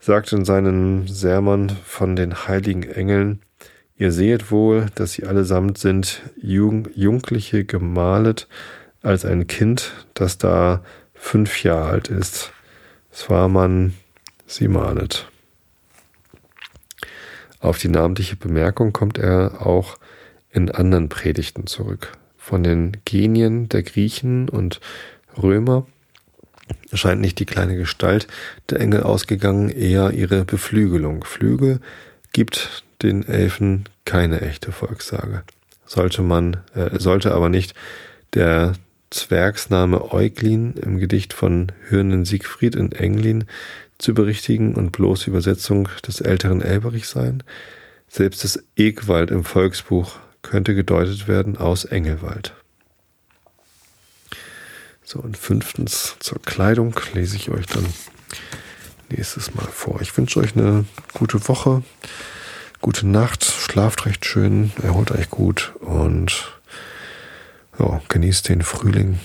[0.00, 3.40] sagte in seinem Sermon von den heiligen Engeln,
[4.00, 8.48] Ihr sehet wohl, dass sie allesamt sind Jung, Jugendliche gemalet
[9.02, 10.82] als ein Kind, das da
[11.12, 12.50] fünf Jahre alt ist.
[13.12, 13.92] Es war man,
[14.46, 15.28] sie malet.
[17.60, 19.98] Auf die namentliche Bemerkung kommt er auch
[20.50, 22.12] in anderen Predigten zurück.
[22.38, 24.80] Von den Genien der Griechen und
[25.36, 25.86] Römer
[26.94, 28.28] scheint nicht die kleine Gestalt
[28.70, 31.22] der Engel ausgegangen, eher ihre Beflügelung.
[31.24, 31.80] Flügel
[32.32, 35.42] gibt den Elfen keine echte Volkssage.
[35.86, 37.74] Sollte man, äh, sollte aber nicht
[38.34, 38.74] der
[39.10, 43.44] Zwergsname Euglin im Gedicht von Hürnen Siegfried in Englin
[43.98, 47.42] zu berichtigen und bloß Übersetzung des älteren Elberich sein.
[48.08, 52.54] Selbst das Egwald im Volksbuch könnte gedeutet werden aus Engelwald.
[55.02, 57.86] So, und fünftens zur Kleidung lese ich euch dann
[59.10, 60.00] nächstes Mal vor.
[60.00, 60.84] Ich wünsche euch eine
[61.14, 61.82] gute Woche,
[62.80, 66.52] gute Nacht, schlaft recht schön, erholt euch gut und
[67.78, 69.20] ja, genießt den Frühling.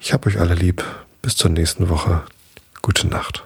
[0.00, 0.84] Ich hab euch alle lieb.
[1.22, 2.22] Bis zur nächsten Woche.
[2.82, 3.44] Gute Nacht.